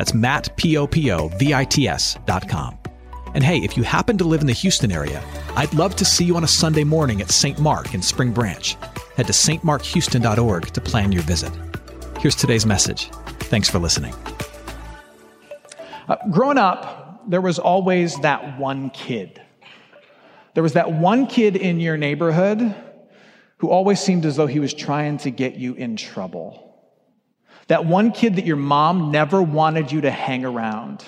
That's 0.00 0.14
Matt, 0.14 0.56
P-O-P-O-V-I-T-S 0.56 2.16
dot 2.24 2.48
com. 2.48 2.78
And 3.34 3.44
hey, 3.44 3.58
if 3.58 3.76
you 3.76 3.82
happen 3.82 4.16
to 4.16 4.24
live 4.24 4.40
in 4.40 4.46
the 4.46 4.54
Houston 4.54 4.90
area, 4.90 5.22
I'd 5.56 5.74
love 5.74 5.94
to 5.96 6.06
see 6.06 6.24
you 6.24 6.36
on 6.36 6.44
a 6.44 6.48
Sunday 6.48 6.84
morning 6.84 7.20
at 7.20 7.30
St. 7.30 7.58
Mark 7.58 7.92
in 7.92 8.00
Spring 8.00 8.32
Branch. 8.32 8.78
Head 9.16 9.26
to 9.26 9.34
stmarkhouston.org 9.34 10.68
to 10.68 10.80
plan 10.80 11.12
your 11.12 11.20
visit. 11.24 11.52
Here's 12.18 12.34
today's 12.34 12.64
message. 12.64 13.10
Thanks 13.50 13.68
for 13.68 13.78
listening. 13.78 14.14
Uh, 16.08 16.16
growing 16.30 16.56
up, 16.56 17.22
there 17.28 17.42
was 17.42 17.58
always 17.58 18.18
that 18.20 18.58
one 18.58 18.88
kid. 18.88 19.42
There 20.54 20.62
was 20.62 20.72
that 20.72 20.90
one 20.90 21.26
kid 21.26 21.56
in 21.56 21.78
your 21.78 21.98
neighborhood 21.98 22.74
who 23.58 23.68
always 23.68 24.00
seemed 24.00 24.24
as 24.24 24.36
though 24.36 24.46
he 24.46 24.60
was 24.60 24.72
trying 24.72 25.18
to 25.18 25.30
get 25.30 25.56
you 25.56 25.74
in 25.74 25.96
trouble. 25.96 26.69
That 27.70 27.86
one 27.86 28.10
kid 28.10 28.34
that 28.34 28.44
your 28.44 28.56
mom 28.56 29.12
never 29.12 29.40
wanted 29.40 29.92
you 29.92 30.00
to 30.00 30.10
hang 30.10 30.44
around. 30.44 31.04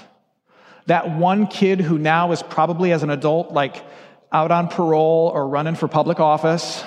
That 0.87 1.11
one 1.11 1.49
kid 1.49 1.81
who 1.81 1.99
now 1.99 2.31
is 2.31 2.41
probably 2.41 2.93
as 2.93 3.03
an 3.03 3.11
adult, 3.11 3.51
like 3.51 3.85
out 4.31 4.53
on 4.53 4.69
parole 4.69 5.33
or 5.35 5.49
running 5.49 5.75
for 5.75 5.89
public 5.89 6.21
office, 6.21 6.85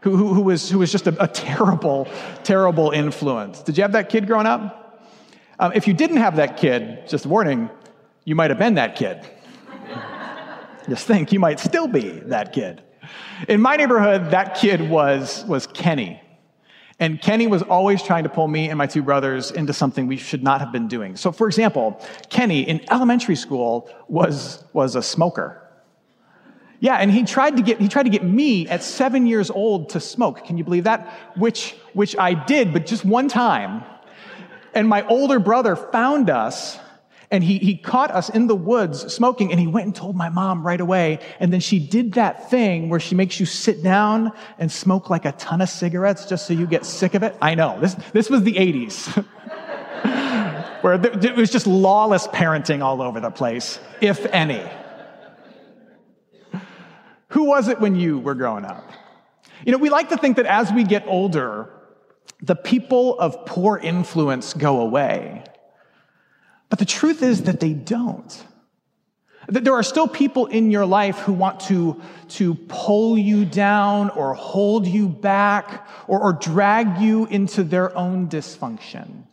who, 0.00 0.16
who, 0.16 0.32
who 0.32 0.40
was, 0.40 0.70
who 0.70 0.78
was 0.78 0.90
just 0.90 1.06
a, 1.06 1.22
a 1.22 1.28
terrible, 1.28 2.08
terrible 2.44 2.92
influence. 2.92 3.62
Did 3.62 3.76
you 3.76 3.82
have 3.82 3.92
that 3.92 4.08
kid 4.08 4.26
growing 4.26 4.46
up? 4.46 5.06
Um, 5.58 5.72
if 5.74 5.86
you 5.86 5.92
didn't 5.92 6.16
have 6.16 6.36
that 6.36 6.56
kid, 6.56 7.06
just 7.10 7.26
a 7.26 7.28
warning, 7.28 7.68
you 8.24 8.34
might 8.34 8.52
have 8.52 8.58
been 8.58 8.76
that 8.76 8.96
kid. 8.96 9.20
just 10.88 11.06
think, 11.06 11.30
you 11.30 11.40
might 11.40 11.60
still 11.60 11.88
be 11.88 12.20
that 12.20 12.54
kid. 12.54 12.82
In 13.48 13.60
my 13.60 13.76
neighborhood, 13.76 14.30
that 14.30 14.54
kid 14.54 14.88
was, 14.88 15.44
was 15.44 15.66
Kenny. 15.66 16.22
And 17.00 17.20
Kenny 17.20 17.46
was 17.46 17.62
always 17.62 18.02
trying 18.02 18.22
to 18.22 18.28
pull 18.28 18.46
me 18.46 18.68
and 18.68 18.78
my 18.78 18.86
two 18.86 19.02
brothers 19.02 19.50
into 19.50 19.72
something 19.72 20.06
we 20.06 20.16
should 20.16 20.42
not 20.42 20.60
have 20.60 20.70
been 20.70 20.86
doing. 20.86 21.16
So, 21.16 21.32
for 21.32 21.48
example, 21.48 22.00
Kenny 22.30 22.62
in 22.62 22.80
elementary 22.90 23.36
school 23.36 23.90
was, 24.08 24.64
was 24.72 24.94
a 24.94 25.02
smoker. 25.02 25.60
Yeah, 26.80 26.96
and 26.96 27.10
he 27.10 27.24
tried 27.24 27.56
to 27.56 27.62
get 27.62 27.80
he 27.80 27.88
tried 27.88 28.02
to 28.02 28.10
get 28.10 28.22
me 28.22 28.68
at 28.68 28.82
seven 28.82 29.26
years 29.26 29.50
old 29.50 29.88
to 29.90 30.00
smoke. 30.00 30.44
Can 30.44 30.58
you 30.58 30.64
believe 30.64 30.84
that? 30.84 31.10
Which 31.34 31.74
which 31.94 32.14
I 32.18 32.34
did, 32.34 32.74
but 32.74 32.84
just 32.84 33.06
one 33.06 33.26
time. 33.26 33.84
And 34.74 34.86
my 34.86 35.06
older 35.06 35.38
brother 35.38 35.76
found 35.76 36.28
us 36.28 36.78
and 37.34 37.42
he, 37.42 37.58
he 37.58 37.76
caught 37.76 38.12
us 38.12 38.28
in 38.28 38.46
the 38.46 38.54
woods 38.54 39.12
smoking 39.12 39.50
and 39.50 39.58
he 39.58 39.66
went 39.66 39.86
and 39.86 39.94
told 39.94 40.14
my 40.14 40.28
mom 40.28 40.64
right 40.64 40.80
away. 40.80 41.18
And 41.40 41.52
then 41.52 41.58
she 41.58 41.80
did 41.80 42.12
that 42.12 42.48
thing 42.48 42.88
where 42.88 43.00
she 43.00 43.16
makes 43.16 43.40
you 43.40 43.46
sit 43.46 43.82
down 43.82 44.32
and 44.58 44.70
smoke 44.70 45.10
like 45.10 45.24
a 45.24 45.32
ton 45.32 45.60
of 45.60 45.68
cigarettes 45.68 46.26
just 46.26 46.46
so 46.46 46.54
you 46.54 46.66
get 46.66 46.86
sick 46.86 47.14
of 47.14 47.24
it. 47.24 47.36
I 47.42 47.56
know. 47.56 47.78
This, 47.80 47.94
this 48.12 48.30
was 48.30 48.44
the 48.44 48.52
80s. 48.52 49.24
where 50.82 50.94
it 50.94 51.34
was 51.34 51.50
just 51.50 51.66
lawless 51.66 52.28
parenting 52.28 52.82
all 52.82 53.02
over 53.02 53.18
the 53.18 53.30
place, 53.30 53.80
if 54.00 54.26
any. 54.26 54.62
Who 57.28 57.44
was 57.44 57.66
it 57.66 57.80
when 57.80 57.96
you 57.96 58.20
were 58.20 58.34
growing 58.34 58.64
up? 58.64 58.88
You 59.66 59.72
know, 59.72 59.78
we 59.78 59.88
like 59.88 60.10
to 60.10 60.16
think 60.16 60.36
that 60.36 60.46
as 60.46 60.72
we 60.72 60.84
get 60.84 61.04
older, 61.08 61.68
the 62.42 62.54
people 62.54 63.18
of 63.18 63.44
poor 63.44 63.76
influence 63.78 64.52
go 64.54 64.80
away. 64.80 65.42
But 66.68 66.78
the 66.78 66.84
truth 66.84 67.22
is 67.22 67.42
that 67.42 67.60
they 67.60 67.72
don't. 67.72 68.44
That 69.48 69.64
there 69.64 69.74
are 69.74 69.82
still 69.82 70.08
people 70.08 70.46
in 70.46 70.70
your 70.70 70.86
life 70.86 71.18
who 71.18 71.32
want 71.32 71.60
to, 71.60 72.00
to 72.30 72.54
pull 72.54 73.18
you 73.18 73.44
down 73.44 74.10
or 74.10 74.34
hold 74.34 74.86
you 74.86 75.08
back 75.08 75.86
or, 76.08 76.20
or 76.20 76.32
drag 76.32 76.98
you 76.98 77.26
into 77.26 77.62
their 77.62 77.96
own 77.96 78.28
dysfunction. 78.28 79.24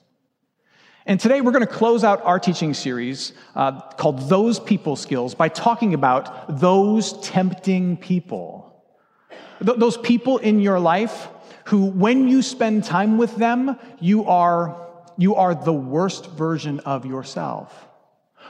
And 1.06 1.20
today 1.20 1.42
we're 1.42 1.52
going 1.52 1.66
to 1.66 1.74
close 1.74 2.04
out 2.04 2.22
our 2.26 2.40
teaching 2.40 2.74
series 2.74 3.34
uh, 3.56 3.80
called 3.82 4.30
Those 4.30 4.60
People 4.60 4.96
Skills 4.96 5.34
by 5.34 5.50
talking 5.50 5.94
about 5.94 6.60
those 6.60 7.20
tempting 7.22 7.98
people. 7.98 8.84
Th- 9.66 9.78
those 9.78 9.98
people 9.98 10.38
in 10.38 10.60
your 10.60 10.80
life 10.80 11.30
who, 11.66 11.86
when 11.86 12.28
you 12.28 12.42
spend 12.42 12.84
time 12.84 13.18
with 13.18 13.36
them, 13.38 13.80
you 14.00 14.26
are 14.26 14.91
you 15.18 15.36
are 15.36 15.56
the 15.56 15.74
worst 15.74 16.28
version 16.32 16.80
of 16.82 17.06
yourself. 17.06 17.88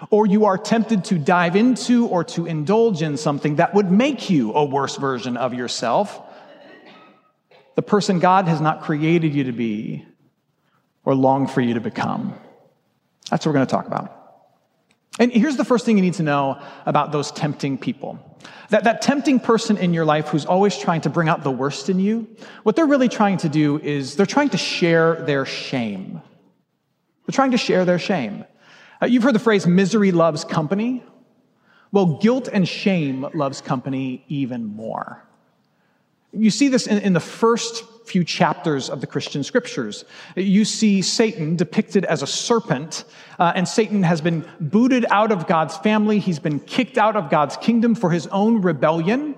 Or 0.09 0.25
you 0.25 0.45
are 0.45 0.57
tempted 0.57 1.05
to 1.05 1.19
dive 1.19 1.55
into 1.55 2.07
or 2.07 2.23
to 2.25 2.45
indulge 2.45 3.01
in 3.01 3.17
something 3.17 3.57
that 3.57 3.73
would 3.73 3.91
make 3.91 4.29
you 4.29 4.53
a 4.53 4.65
worse 4.65 4.95
version 4.95 5.37
of 5.37 5.53
yourself, 5.53 6.19
the 7.75 7.81
person 7.81 8.19
God 8.19 8.47
has 8.47 8.61
not 8.61 8.81
created 8.81 9.33
you 9.33 9.45
to 9.45 9.51
be 9.51 10.05
or 11.03 11.15
long 11.15 11.47
for 11.47 11.61
you 11.61 11.75
to 11.75 11.79
become. 11.81 12.33
That's 13.29 13.45
what 13.45 13.51
we're 13.51 13.59
going 13.59 13.67
to 13.67 13.71
talk 13.71 13.87
about. 13.87 14.17
And 15.19 15.31
here's 15.31 15.57
the 15.57 15.65
first 15.65 15.85
thing 15.85 15.97
you 15.97 16.03
need 16.03 16.15
to 16.15 16.23
know 16.23 16.61
about 16.85 17.11
those 17.11 17.31
tempting 17.31 17.77
people. 17.77 18.19
That, 18.69 18.85
that 18.85 19.01
tempting 19.01 19.39
person 19.39 19.77
in 19.77 19.93
your 19.93 20.05
life 20.05 20.29
who's 20.29 20.45
always 20.45 20.77
trying 20.77 21.01
to 21.01 21.09
bring 21.09 21.27
out 21.27 21.43
the 21.43 21.51
worst 21.51 21.89
in 21.89 21.99
you, 21.99 22.27
what 22.63 22.75
they're 22.75 22.85
really 22.85 23.09
trying 23.09 23.37
to 23.37 23.49
do 23.49 23.77
is 23.79 24.15
they're 24.15 24.25
trying 24.25 24.49
to 24.49 24.57
share 24.57 25.15
their 25.15 25.45
shame. 25.45 26.21
They're 27.25 27.33
trying 27.33 27.51
to 27.51 27.57
share 27.57 27.85
their 27.85 27.99
shame. 27.99 28.45
Uh, 29.01 29.07
you've 29.07 29.23
heard 29.23 29.35
the 29.35 29.39
phrase 29.39 29.65
misery 29.65 30.11
loves 30.11 30.43
company. 30.43 31.03
Well, 31.91 32.19
guilt 32.19 32.47
and 32.51 32.67
shame 32.67 33.27
loves 33.33 33.61
company 33.61 34.23
even 34.27 34.65
more. 34.65 35.23
You 36.33 36.49
see 36.49 36.69
this 36.69 36.87
in, 36.87 36.99
in, 36.99 37.11
the 37.11 37.19
first 37.19 37.83
few 38.05 38.23
chapters 38.23 38.89
of 38.89 39.01
the 39.01 39.07
Christian 39.07 39.43
scriptures. 39.43 40.05
You 40.35 40.63
see 40.63 41.01
Satan 41.01 41.57
depicted 41.57 42.05
as 42.05 42.21
a 42.21 42.27
serpent, 42.27 43.03
uh, 43.37 43.51
and 43.53 43.67
Satan 43.67 44.03
has 44.03 44.21
been 44.21 44.45
booted 44.61 45.05
out 45.09 45.33
of 45.33 45.45
God's 45.45 45.75
family. 45.77 46.19
He's 46.19 46.39
been 46.39 46.61
kicked 46.61 46.97
out 46.97 47.17
of 47.17 47.29
God's 47.29 47.57
kingdom 47.57 47.95
for 47.95 48.11
his 48.11 48.27
own 48.27 48.61
rebellion. 48.61 49.35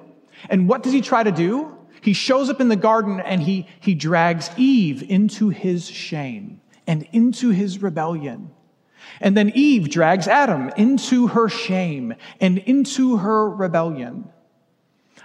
And 0.50 0.70
what 0.70 0.84
does 0.84 0.94
he 0.94 1.02
try 1.02 1.24
to 1.24 1.32
do? 1.32 1.76
He 2.02 2.14
shows 2.14 2.50
up 2.52 2.62
in 2.62 2.68
the 2.68 2.76
garden 2.76 3.20
and 3.22 3.42
he, 3.42 3.68
he 3.80 3.96
drags 3.96 4.52
Eve 4.58 5.10
into 5.10 5.50
his 5.50 5.90
shame 5.90 6.60
and 6.88 7.08
into 7.12 7.50
his 7.50 7.82
rebellion. 7.82 8.52
And 9.20 9.38
then 9.38 9.52
Eve 9.54 9.90
drags 9.90 10.28
Adam 10.28 10.70
into 10.78 11.28
her 11.28 11.50
shame 11.50 12.16
and 12.40 12.58
into 12.58 13.18
her 13.18 13.50
rebellion. 13.50 14.30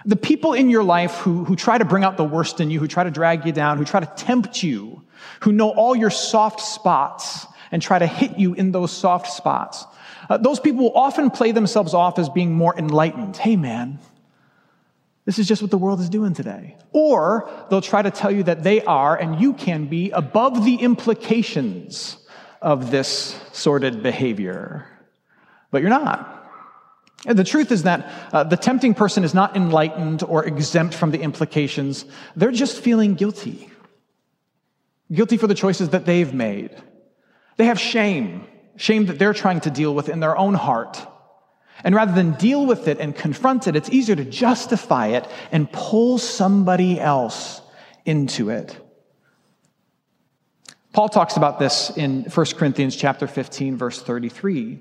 The 0.05 0.15
people 0.15 0.53
in 0.53 0.69
your 0.69 0.83
life 0.83 1.15
who, 1.15 1.43
who 1.43 1.55
try 1.55 1.77
to 1.77 1.85
bring 1.85 2.03
out 2.03 2.17
the 2.17 2.23
worst 2.23 2.61
in 2.61 2.69
you, 2.69 2.79
who 2.79 2.87
try 2.87 3.03
to 3.03 3.11
drag 3.11 3.45
you 3.45 3.51
down, 3.51 3.77
who 3.77 3.85
try 3.85 3.99
to 3.99 4.11
tempt 4.15 4.63
you, 4.63 5.03
who 5.41 5.51
know 5.51 5.69
all 5.71 5.95
your 5.95 6.09
soft 6.09 6.61
spots 6.61 7.45
and 7.71 7.81
try 7.81 7.99
to 7.99 8.07
hit 8.07 8.37
you 8.37 8.53
in 8.53 8.71
those 8.71 8.91
soft 8.91 9.27
spots, 9.27 9.85
uh, 10.29 10.37
those 10.37 10.59
people 10.59 10.83
will 10.83 10.97
often 10.97 11.29
play 11.29 11.51
themselves 11.51 11.93
off 11.93 12.19
as 12.19 12.29
being 12.29 12.53
more 12.53 12.77
enlightened. 12.77 13.35
Hey, 13.35 13.55
man, 13.55 13.99
this 15.25 15.37
is 15.37 15.47
just 15.47 15.61
what 15.61 15.71
the 15.71 15.77
world 15.77 15.99
is 15.99 16.09
doing 16.09 16.33
today. 16.33 16.77
Or 16.91 17.49
they'll 17.69 17.81
try 17.81 18.01
to 18.01 18.11
tell 18.11 18.31
you 18.31 18.43
that 18.43 18.63
they 18.63 18.81
are, 18.83 19.15
and 19.15 19.39
you 19.39 19.53
can 19.53 19.85
be, 19.85 20.09
above 20.11 20.65
the 20.65 20.75
implications 20.75 22.17
of 22.61 22.91
this 22.91 23.39
sordid 23.51 24.01
behavior. 24.01 24.87
But 25.71 25.81
you're 25.81 25.89
not. 25.89 26.35
And 27.25 27.37
the 27.37 27.43
truth 27.43 27.71
is 27.71 27.83
that 27.83 28.11
uh, 28.33 28.43
the 28.45 28.57
tempting 28.57 28.93
person 28.93 29.23
is 29.23 29.33
not 29.33 29.55
enlightened 29.55 30.23
or 30.23 30.45
exempt 30.45 30.95
from 30.95 31.11
the 31.11 31.19
implications. 31.19 32.05
They're 32.35 32.51
just 32.51 32.79
feeling 32.79 33.15
guilty. 33.15 33.69
Guilty 35.11 35.37
for 35.37 35.47
the 35.47 35.55
choices 35.55 35.89
that 35.89 36.05
they've 36.05 36.33
made. 36.33 36.71
They 37.57 37.65
have 37.65 37.79
shame, 37.79 38.47
shame 38.77 39.07
that 39.07 39.19
they're 39.19 39.33
trying 39.33 39.59
to 39.61 39.69
deal 39.69 39.93
with 39.93 40.07
in 40.07 40.21
their 40.21 40.37
own 40.37 40.53
heart. 40.53 41.05
And 41.83 41.95
rather 41.95 42.11
than 42.11 42.33
deal 42.33 42.65
with 42.65 42.87
it 42.87 42.99
and 42.99 43.15
confront 43.15 43.67
it, 43.67 43.75
it's 43.75 43.89
easier 43.89 44.15
to 44.15 44.25
justify 44.25 45.07
it 45.07 45.27
and 45.51 45.71
pull 45.71 46.17
somebody 46.17 46.99
else 46.99 47.61
into 48.05 48.49
it. 48.49 48.77
Paul 50.91 51.09
talks 51.09 51.37
about 51.37 51.59
this 51.59 51.91
in 51.95 52.23
1 52.23 52.45
Corinthians 52.57 52.95
chapter 52.95 53.27
15, 53.27 53.77
verse 53.77 54.01
33. 54.01 54.79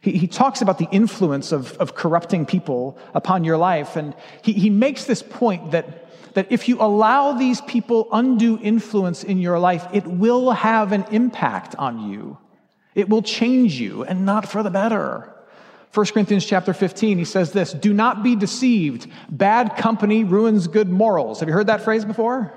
He, 0.00 0.12
he 0.12 0.26
talks 0.26 0.62
about 0.62 0.78
the 0.78 0.88
influence 0.90 1.52
of, 1.52 1.76
of 1.76 1.94
corrupting 1.94 2.46
people 2.46 2.98
upon 3.14 3.44
your 3.44 3.56
life, 3.56 3.96
and 3.96 4.14
he, 4.42 4.52
he 4.52 4.70
makes 4.70 5.04
this 5.04 5.22
point 5.22 5.72
that, 5.72 6.34
that 6.34 6.50
if 6.50 6.68
you 6.68 6.80
allow 6.80 7.32
these 7.32 7.60
people 7.62 8.08
undue 8.10 8.58
influence 8.62 9.22
in 9.22 9.38
your 9.38 9.58
life, 9.58 9.86
it 9.92 10.06
will 10.06 10.50
have 10.50 10.92
an 10.92 11.04
impact 11.10 11.74
on 11.76 12.10
you. 12.10 12.38
It 12.94 13.08
will 13.08 13.22
change 13.22 13.78
you 13.78 14.04
and 14.04 14.24
not 14.24 14.48
for 14.48 14.62
the 14.62 14.70
better. 14.70 15.33
1 15.94 16.06
Corinthians 16.06 16.44
chapter 16.44 16.74
15, 16.74 17.18
he 17.18 17.24
says 17.24 17.52
this 17.52 17.72
Do 17.72 17.92
not 17.92 18.24
be 18.24 18.34
deceived. 18.34 19.06
Bad 19.30 19.76
company 19.76 20.24
ruins 20.24 20.66
good 20.66 20.88
morals. 20.88 21.40
Have 21.40 21.48
you 21.48 21.54
heard 21.54 21.68
that 21.68 21.82
phrase 21.82 22.04
before? 22.04 22.52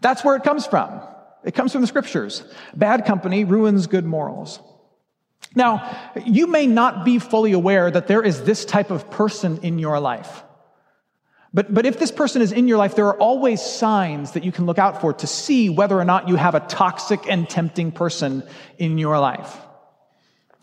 That's 0.00 0.24
where 0.24 0.34
it 0.34 0.42
comes 0.42 0.66
from. 0.66 1.00
It 1.44 1.54
comes 1.54 1.72
from 1.72 1.82
the 1.82 1.86
scriptures. 1.86 2.42
Bad 2.74 3.04
company 3.04 3.44
ruins 3.44 3.86
good 3.86 4.04
morals. 4.04 4.58
Now, 5.54 6.10
you 6.24 6.48
may 6.48 6.66
not 6.66 7.04
be 7.04 7.20
fully 7.20 7.52
aware 7.52 7.90
that 7.90 8.08
there 8.08 8.22
is 8.22 8.42
this 8.42 8.64
type 8.64 8.90
of 8.90 9.08
person 9.08 9.60
in 9.62 9.78
your 9.78 10.00
life. 10.00 10.42
But, 11.52 11.72
but 11.72 11.86
if 11.86 12.00
this 12.00 12.10
person 12.10 12.42
is 12.42 12.50
in 12.50 12.66
your 12.66 12.78
life, 12.78 12.96
there 12.96 13.06
are 13.06 13.18
always 13.18 13.62
signs 13.62 14.32
that 14.32 14.42
you 14.42 14.50
can 14.50 14.66
look 14.66 14.78
out 14.80 15.00
for 15.00 15.12
to 15.12 15.26
see 15.28 15.68
whether 15.68 15.96
or 15.96 16.04
not 16.04 16.28
you 16.28 16.34
have 16.34 16.56
a 16.56 16.60
toxic 16.60 17.20
and 17.28 17.48
tempting 17.48 17.92
person 17.92 18.42
in 18.78 18.98
your 18.98 19.20
life. 19.20 19.56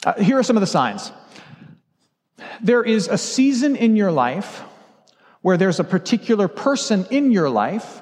Uh, 0.06 0.13
here 0.16 0.38
are 0.38 0.44
some 0.44 0.58
of 0.58 0.62
the 0.62 0.68
signs. 0.68 1.13
There 2.61 2.83
is 2.83 3.07
a 3.07 3.17
season 3.17 3.75
in 3.75 3.95
your 3.95 4.11
life 4.11 4.61
where 5.41 5.57
there's 5.57 5.79
a 5.79 5.83
particular 5.83 6.47
person 6.47 7.05
in 7.09 7.31
your 7.31 7.49
life, 7.49 8.01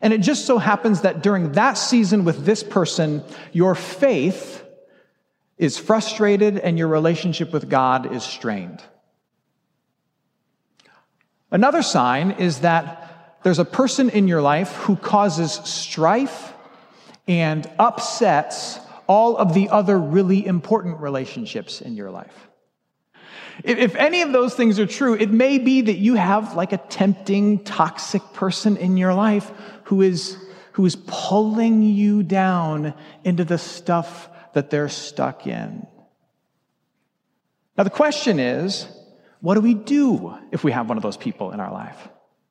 and 0.00 0.12
it 0.12 0.18
just 0.18 0.46
so 0.46 0.58
happens 0.58 1.02
that 1.02 1.22
during 1.22 1.52
that 1.52 1.74
season 1.74 2.24
with 2.24 2.44
this 2.44 2.62
person, 2.62 3.22
your 3.52 3.74
faith 3.74 4.64
is 5.58 5.78
frustrated 5.78 6.58
and 6.58 6.78
your 6.78 6.88
relationship 6.88 7.52
with 7.52 7.68
God 7.68 8.12
is 8.12 8.22
strained. 8.22 8.82
Another 11.50 11.82
sign 11.82 12.32
is 12.32 12.60
that 12.60 13.38
there's 13.42 13.58
a 13.58 13.64
person 13.64 14.08
in 14.08 14.26
your 14.26 14.40
life 14.40 14.74
who 14.76 14.96
causes 14.96 15.52
strife 15.64 16.52
and 17.28 17.68
upsets 17.78 18.78
all 19.06 19.36
of 19.36 19.52
the 19.52 19.68
other 19.68 19.98
really 19.98 20.46
important 20.46 21.00
relationships 21.00 21.80
in 21.80 21.94
your 21.94 22.10
life. 22.10 22.48
If 23.64 23.94
any 23.96 24.22
of 24.22 24.32
those 24.32 24.54
things 24.54 24.78
are 24.78 24.86
true, 24.86 25.14
it 25.14 25.30
may 25.30 25.58
be 25.58 25.82
that 25.82 25.98
you 25.98 26.14
have 26.14 26.54
like 26.54 26.72
a 26.72 26.78
tempting, 26.78 27.64
toxic 27.64 28.22
person 28.32 28.76
in 28.76 28.96
your 28.96 29.14
life 29.14 29.50
who 29.84 30.02
is, 30.02 30.36
who 30.72 30.84
is 30.86 30.96
pulling 31.06 31.82
you 31.82 32.22
down 32.22 32.94
into 33.24 33.44
the 33.44 33.58
stuff 33.58 34.28
that 34.54 34.70
they're 34.70 34.88
stuck 34.88 35.46
in. 35.46 35.86
Now, 37.76 37.84
the 37.84 37.90
question 37.90 38.38
is, 38.38 38.86
what 39.40 39.54
do 39.54 39.60
we 39.60 39.74
do 39.74 40.34
if 40.50 40.62
we 40.62 40.72
have 40.72 40.88
one 40.88 40.96
of 40.96 41.02
those 41.02 41.16
people 41.16 41.52
in 41.52 41.60
our 41.60 41.72
life? 41.72 42.08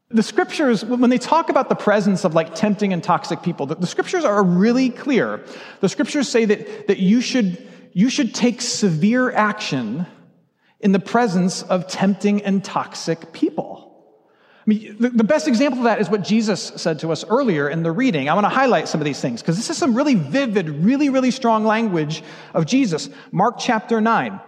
The 0.09 0.23
scriptures, 0.23 0.83
when 0.83 1.09
they 1.09 1.17
talk 1.17 1.49
about 1.49 1.69
the 1.69 1.75
presence 1.75 2.25
of 2.25 2.35
like 2.35 2.53
tempting 2.53 2.91
and 2.91 3.01
toxic 3.01 3.43
people, 3.43 3.65
the, 3.65 3.75
the 3.75 3.87
scriptures 3.87 4.25
are 4.25 4.43
really 4.43 4.89
clear. 4.89 5.45
The 5.79 5.87
scriptures 5.87 6.27
say 6.27 6.45
that, 6.45 6.87
that 6.87 6.99
you, 6.99 7.21
should, 7.21 7.65
you 7.93 8.09
should 8.09 8.35
take 8.35 8.61
severe 8.61 9.31
action 9.31 10.05
in 10.81 10.91
the 10.91 10.99
presence 10.99 11.63
of 11.63 11.87
tempting 11.87 12.43
and 12.43 12.63
toxic 12.63 13.31
people. 13.33 13.91
I 14.61 14.69
mean, 14.69 14.95
the, 14.99 15.23
best 15.23 15.47
example 15.47 15.79
of 15.79 15.85
that 15.85 16.01
is 16.01 16.09
what 16.09 16.23
Jesus 16.23 16.61
said 16.75 16.99
to 16.99 17.11
us 17.11 17.25
earlier 17.27 17.67
in 17.67 17.81
the 17.81 17.91
reading. 17.91 18.29
I 18.29 18.35
want 18.35 18.45
to 18.45 18.49
highlight 18.49 18.87
some 18.87 19.01
of 19.01 19.05
these 19.05 19.19
things 19.19 19.41
because 19.41 19.57
this 19.57 19.71
is 19.71 19.77
some 19.77 19.95
really 19.95 20.13
vivid, 20.13 20.69
really, 20.69 21.09
really 21.09 21.31
strong 21.31 21.65
language 21.65 22.21
of 22.53 22.67
Jesus. 22.67 23.09
Mark 23.31 23.55
chapter 23.57 23.99
9. 23.99 24.39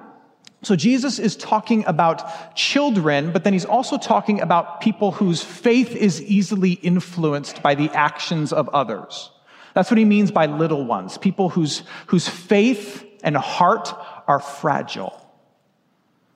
So 0.62 0.76
Jesus 0.76 1.18
is 1.18 1.36
talking 1.36 1.84
about 1.86 2.56
children, 2.56 3.32
but 3.32 3.44
then 3.44 3.54
he's 3.54 3.66
also 3.66 3.98
talking 3.98 4.40
about 4.40 4.82
people 4.82 5.12
whose 5.12 5.44
faith 5.44 5.96
is 5.96 6.22
easily 6.22 6.74
influenced 6.74 7.64
by 7.64 7.74
the 7.74 7.90
actions 7.90 8.54
of 8.54 8.70
others. 8.70 9.32
That's 9.74 9.90
what 9.90 9.98
he 9.98 10.06
means 10.06 10.30
by 10.30 10.46
little 10.46 10.86
ones, 10.86 11.18
people 11.18 11.50
whose, 11.50 11.82
whose 12.06 12.30
faith 12.30 13.04
and 13.24 13.36
heart 13.36 13.94
are 14.28 14.40
fragile. 14.40 15.20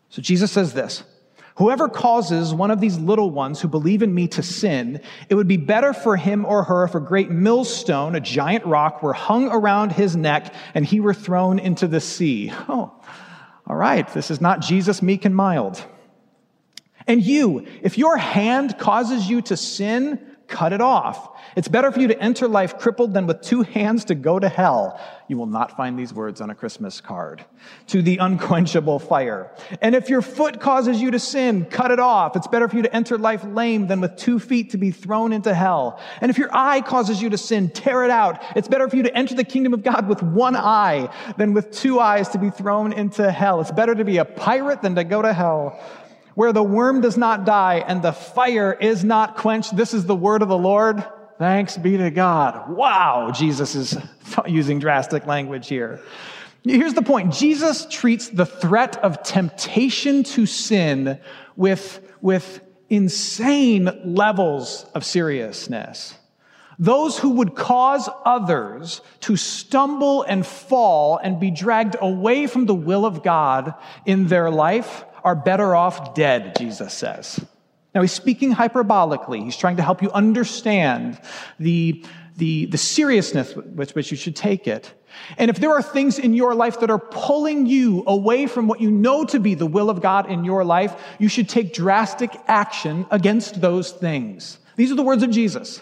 So 0.10 0.22
Jesus 0.22 0.52
says 0.52 0.74
this 0.74 1.04
Whoever 1.58 1.90
causes 1.90 2.54
one 2.54 2.70
of 2.70 2.80
these 2.80 3.00
little 3.00 3.32
ones 3.32 3.60
who 3.60 3.68
believe 3.68 4.04
in 4.04 4.14
me 4.14 4.28
to 4.30 4.44
sin, 4.44 5.02
it 5.28 5.34
would 5.34 5.48
be 5.48 5.58
better 5.58 5.92
for 5.92 6.16
him 6.16 6.46
or 6.46 6.64
her 6.64 6.84
if 6.84 6.94
a 6.94 7.00
great 7.00 7.32
millstone, 7.32 8.14
a 8.14 8.20
giant 8.20 8.66
rock, 8.66 9.02
were 9.02 9.14
hung 9.14 9.50
around 9.50 9.92
his 9.92 10.16
neck 10.16 10.54
and 10.76 10.86
he 10.86 11.00
were 11.00 11.16
thrown 11.16 11.60
into 11.60 11.88
the 11.88 12.02
sea. 12.02 12.54
Oh, 12.70 12.94
all 13.66 13.76
right, 13.76 14.08
this 14.14 14.32
is 14.32 14.40
not 14.40 14.62
Jesus 14.62 15.02
meek 15.02 15.26
and 15.26 15.36
mild. 15.36 15.84
And 17.06 17.22
you, 17.22 17.66
if 17.82 17.98
your 17.98 18.16
hand 18.16 18.78
causes 18.78 19.30
you 19.30 19.42
to 19.44 19.58
sin, 19.58 20.37
cut 20.48 20.74
it 20.74 20.82
off. 20.82 21.38
It's 21.56 21.68
better 21.68 21.92
for 21.92 22.00
you 22.00 22.08
to 22.08 22.22
enter 22.22 22.48
life 22.48 22.78
crippled 22.78 23.14
than 23.14 23.28
with 23.28 23.42
two 23.42 23.64
hands 23.64 24.06
to 24.06 24.16
go 24.16 24.40
to 24.40 24.48
hell. 24.48 25.00
You 25.28 25.38
will 25.38 25.46
not 25.46 25.76
find 25.76 26.00
these 26.00 26.14
words 26.14 26.40
on 26.40 26.50
a 26.50 26.56
Christmas 26.56 27.02
card. 27.02 27.44
To 27.88 28.02
the 28.02 28.18
unquenchable 28.18 29.00
fire. 29.00 29.52
And 29.82 29.94
if 29.94 30.10
your 30.10 30.22
foot 30.22 30.62
causes 30.62 31.02
you 31.02 31.12
to 31.12 31.20
sin, 31.20 31.66
cut 31.66 31.92
it 31.92 32.00
off. 32.00 32.36
It's 32.36 32.48
better 32.48 32.70
for 32.70 32.78
you 32.78 32.84
to 32.84 32.96
enter 32.96 33.18
life 33.18 33.44
lame 33.44 33.88
than 33.88 34.00
with 34.00 34.16
two 34.16 34.40
feet 34.40 34.72
to 34.72 34.78
be 34.78 34.92
thrown 34.92 35.34
into 35.34 35.54
hell. 35.54 36.00
And 36.22 36.30
if 36.30 36.38
your 36.38 36.50
eye 36.54 36.82
causes 36.82 37.22
you 37.22 37.30
to 37.30 37.38
sin, 37.38 37.70
tear 37.70 38.06
it 38.06 38.12
out. 38.12 38.42
It's 38.56 38.70
better 38.70 38.88
for 38.90 38.96
you 38.96 39.04
to 39.04 39.18
enter 39.18 39.36
the 39.36 39.44
kingdom 39.44 39.74
of 39.74 39.84
God 39.84 40.08
with 40.08 40.24
one 40.24 40.56
eye 40.56 41.14
than 41.38 41.54
with 41.54 41.72
two 41.72 42.00
eyes 42.00 42.30
to 42.30 42.38
be 42.38 42.50
thrown 42.50 42.94
into 42.94 43.30
hell. 43.32 43.60
It's 43.60 43.72
better 43.72 43.96
to 43.96 44.06
be 44.06 44.18
a 44.18 44.26
pirate 44.26 44.82
than 44.82 44.96
to 44.96 45.04
go 45.04 45.22
to 45.22 45.34
hell 45.34 45.80
where 46.38 46.54
the 46.54 46.62
worm 46.62 47.02
does 47.02 47.18
not 47.18 47.46
die 47.46 47.84
and 47.88 48.04
the 48.04 48.12
fire 48.12 48.72
is 48.72 49.04
not 49.04 49.38
quenched. 49.38 49.76
This 49.76 49.92
is 49.92 50.06
the 50.06 50.16
word 50.16 50.44
of 50.44 50.50
the 50.50 50.58
Lord. 50.58 51.04
Thanks 51.40 51.78
be 51.78 51.98
to 51.98 52.12
God. 52.12 52.70
Wow, 52.70 53.32
Jesus 53.34 53.74
is 53.74 53.98
using 54.48 54.78
drastic 54.78 55.26
language 55.26 55.68
here. 55.68 56.00
Here's 56.64 56.94
the 56.94 57.02
point 57.02 57.34
Jesus 57.34 57.88
treats 57.90 58.30
the 58.30 58.46
threat 58.46 58.98
of 58.98 59.24
temptation 59.24 60.22
to 60.26 60.46
sin 60.46 61.20
with, 61.56 62.08
with 62.22 62.62
insane 62.88 63.90
levels 64.06 64.86
of 64.94 65.04
seriousness. 65.04 66.14
Those 66.78 67.18
who 67.18 67.32
would 67.32 67.56
cause 67.56 68.08
others 68.26 69.02
to 69.22 69.38
stumble 69.38 70.22
and 70.22 70.46
fall 70.46 71.18
and 71.18 71.40
be 71.40 71.50
dragged 71.50 71.96
away 72.00 72.46
from 72.46 72.68
the 72.68 72.76
will 72.76 73.08
of 73.08 73.24
God 73.24 73.74
in 74.06 74.28
their 74.28 74.52
life 74.52 75.04
are 75.28 75.36
better 75.36 75.76
off 75.76 76.16
dead, 76.16 76.56
Jesus 76.58 76.94
says. 76.94 77.46
Now, 77.94 78.00
he's 78.02 78.14
speaking 78.14 78.56
hyperbolically. 78.56 79.44
He's 79.44 79.58
trying 79.58 79.76
to 79.76 79.84
help 79.84 80.02
you 80.02 80.10
understand 80.12 81.20
the, 81.60 82.06
the, 82.38 82.68
the 82.68 82.78
seriousness 82.78 83.54
with 83.54 83.94
which 83.94 84.10
you 84.10 84.16
should 84.16 84.38
take 84.38 84.68
it. 84.68 84.94
And 85.38 85.50
if 85.50 85.60
there 85.60 85.72
are 85.72 85.82
things 85.82 86.18
in 86.18 86.34
your 86.34 86.56
life 86.56 86.80
that 86.80 86.90
are 86.90 87.00
pulling 87.00 87.66
you 87.66 88.06
away 88.08 88.48
from 88.48 88.70
what 88.70 88.80
you 88.80 88.90
know 88.90 89.26
to 89.26 89.40
be 89.40 89.54
the 89.54 89.66
will 89.66 89.90
of 89.90 90.02
God 90.02 90.32
in 90.32 90.46
your 90.46 90.64
life, 90.64 90.96
you 91.20 91.28
should 91.28 91.50
take 91.50 91.74
drastic 91.74 92.32
action 92.48 93.06
against 93.12 93.60
those 93.60 93.92
things. 93.92 94.60
These 94.78 94.94
are 94.94 94.96
the 94.96 95.04
words 95.04 95.24
of 95.24 95.32
Jesus. 95.32 95.82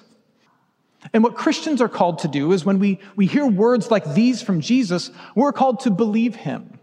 And 1.14 1.24
what 1.24 1.36
Christians 1.36 1.82
are 1.82 1.90
called 1.90 2.20
to 2.20 2.28
do 2.28 2.52
is 2.52 2.66
when 2.66 2.80
we, 2.80 3.00
we 3.16 3.28
hear 3.28 3.46
words 3.46 3.92
like 3.92 4.16
these 4.16 4.42
from 4.42 4.62
Jesus, 4.62 5.12
we're 5.36 5.54
called 5.54 5.82
to 5.82 5.92
believe 5.92 6.36
him. 6.36 6.75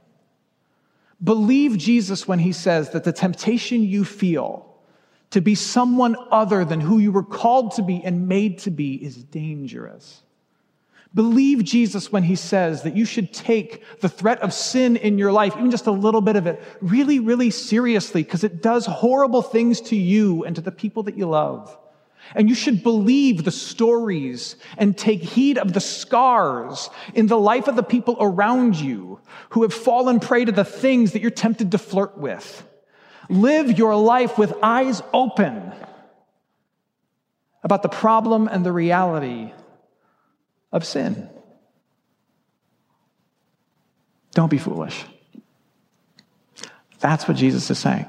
Believe 1.22 1.78
Jesus 1.78 2.26
when 2.26 2.40
he 2.40 2.52
says 2.52 2.90
that 2.90 3.04
the 3.04 3.12
temptation 3.12 3.82
you 3.82 4.04
feel 4.04 4.68
to 5.30 5.40
be 5.40 5.54
someone 5.54 6.16
other 6.30 6.64
than 6.64 6.80
who 6.80 6.98
you 6.98 7.12
were 7.12 7.22
called 7.22 7.72
to 7.72 7.82
be 7.82 8.02
and 8.04 8.28
made 8.28 8.58
to 8.58 8.70
be 8.70 8.94
is 8.94 9.16
dangerous. 9.16 10.22
Believe 11.14 11.62
Jesus 11.64 12.10
when 12.10 12.22
he 12.22 12.36
says 12.36 12.82
that 12.82 12.96
you 12.96 13.04
should 13.04 13.32
take 13.32 13.84
the 14.00 14.08
threat 14.08 14.40
of 14.40 14.52
sin 14.52 14.96
in 14.96 15.18
your 15.18 15.30
life, 15.30 15.54
even 15.56 15.70
just 15.70 15.86
a 15.86 15.92
little 15.92 16.22
bit 16.22 16.36
of 16.36 16.46
it, 16.46 16.62
really, 16.80 17.18
really 17.18 17.50
seriously 17.50 18.22
because 18.22 18.44
it 18.44 18.62
does 18.62 18.86
horrible 18.86 19.42
things 19.42 19.80
to 19.82 19.96
you 19.96 20.44
and 20.44 20.56
to 20.56 20.62
the 20.62 20.72
people 20.72 21.02
that 21.04 21.16
you 21.16 21.26
love. 21.26 21.78
And 22.34 22.48
you 22.48 22.54
should 22.54 22.82
believe 22.82 23.44
the 23.44 23.50
stories 23.50 24.56
and 24.78 24.96
take 24.96 25.22
heed 25.22 25.58
of 25.58 25.72
the 25.72 25.80
scars 25.80 26.88
in 27.14 27.26
the 27.26 27.38
life 27.38 27.68
of 27.68 27.76
the 27.76 27.82
people 27.82 28.16
around 28.20 28.76
you 28.76 29.20
who 29.50 29.62
have 29.62 29.74
fallen 29.74 30.20
prey 30.20 30.44
to 30.44 30.52
the 30.52 30.64
things 30.64 31.12
that 31.12 31.22
you're 31.22 31.30
tempted 31.30 31.72
to 31.72 31.78
flirt 31.78 32.16
with. 32.16 32.66
Live 33.28 33.78
your 33.78 33.96
life 33.96 34.38
with 34.38 34.54
eyes 34.62 35.02
open 35.12 35.72
about 37.62 37.82
the 37.82 37.88
problem 37.88 38.48
and 38.48 38.64
the 38.64 38.72
reality 38.72 39.52
of 40.72 40.84
sin. 40.84 41.28
Don't 44.34 44.50
be 44.50 44.58
foolish. 44.58 45.04
That's 47.00 47.28
what 47.28 47.36
Jesus 47.36 47.70
is 47.70 47.78
saying. 47.78 48.06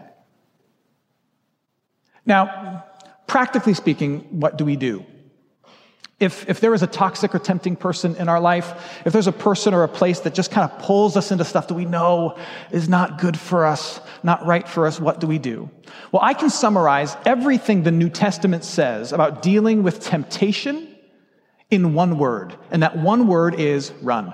Now, 2.26 2.86
practically 3.34 3.74
speaking, 3.74 4.20
what 4.30 4.60
do 4.60 4.64
we 4.64 4.76
do? 4.76 5.04
If, 6.20 6.48
if 6.48 6.60
there 6.60 6.72
is 6.76 6.84
a 6.84 6.88
toxic 6.88 7.34
or 7.34 7.40
tempting 7.40 7.76
person 7.76 8.16
in 8.18 8.30
our 8.30 8.40
life, 8.40 9.02
if 9.08 9.12
there's 9.12 9.26
a 9.26 9.32
person 9.32 9.74
or 9.74 9.82
a 9.82 9.88
place 9.88 10.20
that 10.20 10.36
just 10.36 10.52
kind 10.52 10.70
of 10.70 10.78
pulls 10.78 11.18
us 11.18 11.32
into 11.32 11.44
stuff 11.44 11.68
that 11.70 11.74
we 11.74 11.86
know 11.86 12.38
is 12.70 12.88
not 12.88 13.18
good 13.20 13.36
for 13.36 13.66
us, 13.66 14.00
not 14.22 14.46
right 14.46 14.68
for 14.68 14.86
us, 14.86 15.00
what 15.00 15.20
do 15.20 15.26
we 15.26 15.40
do? 15.40 15.68
Well, 16.12 16.22
I 16.22 16.36
can 16.36 16.52
summarize 16.52 17.18
everything 17.26 17.82
the 17.82 17.92
New 17.92 18.08
Testament 18.08 18.64
says 18.64 19.12
about 19.12 19.42
dealing 19.42 19.82
with 19.82 20.00
temptation 20.00 20.96
in 21.72 21.96
one 21.96 22.20
word, 22.20 22.56
and 22.70 22.84
that 22.84 23.00
one 23.00 23.26
word 23.26 23.56
is 23.60 23.92
run. 24.04 24.32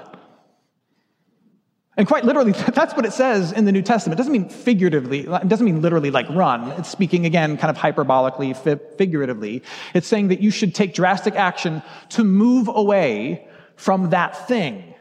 And 2.00 2.08
quite 2.08 2.24
literally, 2.24 2.54
that's 2.74 2.96
what 2.96 3.06
it 3.06 3.12
says 3.12 3.52
in 3.52 3.66
the 3.66 3.74
New 3.74 3.82
Testament. 3.82 4.18
It 4.18 4.22
doesn't 4.22 4.32
mean 4.32 4.48
figuratively, 4.48 5.28
it 5.28 5.50
doesn't 5.50 5.66
mean 5.66 5.82
literally 5.82 6.12
like 6.12 6.28
run. 6.30 6.72
It's 6.80 6.90
speaking 6.90 7.26
again 7.26 7.58
kind 7.58 7.70
of 7.70 7.78
hyperbolically, 7.78 8.56
figuratively. 8.98 9.62
It's 9.94 10.08
saying 10.08 10.30
that 10.30 10.40
you 10.40 10.50
should 10.50 10.74
take 10.74 10.94
drastic 10.94 11.36
action 11.36 11.84
to 12.12 12.24
move 12.24 12.70
away 12.70 13.46
from 13.76 14.12
that 14.12 14.48
thing. 14.48 14.96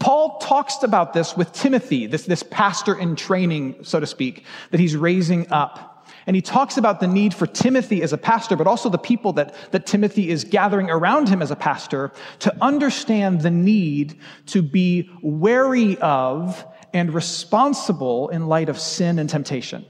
Paul 0.00 0.38
talks 0.38 0.82
about 0.82 1.12
this 1.12 1.36
with 1.36 1.52
Timothy, 1.52 2.06
this, 2.06 2.26
this 2.26 2.42
pastor 2.42 2.98
in 2.98 3.14
training, 3.14 3.84
so 3.84 4.00
to 4.00 4.06
speak, 4.06 4.44
that 4.72 4.80
he's 4.80 4.96
raising 4.96 5.50
up. 5.52 5.91
And 6.26 6.36
he 6.36 6.42
talks 6.42 6.76
about 6.76 7.00
the 7.00 7.06
need 7.06 7.34
for 7.34 7.46
Timothy 7.46 8.02
as 8.02 8.12
a 8.12 8.18
pastor, 8.18 8.56
but 8.56 8.66
also 8.66 8.88
the 8.88 8.98
people 8.98 9.32
that, 9.34 9.54
that 9.72 9.86
Timothy 9.86 10.30
is 10.30 10.44
gathering 10.44 10.90
around 10.90 11.28
him 11.28 11.42
as 11.42 11.50
a 11.50 11.56
pastor 11.56 12.12
to 12.40 12.54
understand 12.62 13.40
the 13.40 13.50
need 13.50 14.18
to 14.46 14.62
be 14.62 15.10
wary 15.22 15.98
of 15.98 16.64
and 16.92 17.12
responsible 17.12 18.28
in 18.28 18.46
light 18.46 18.68
of 18.68 18.78
sin 18.78 19.18
and 19.18 19.28
temptation. 19.28 19.84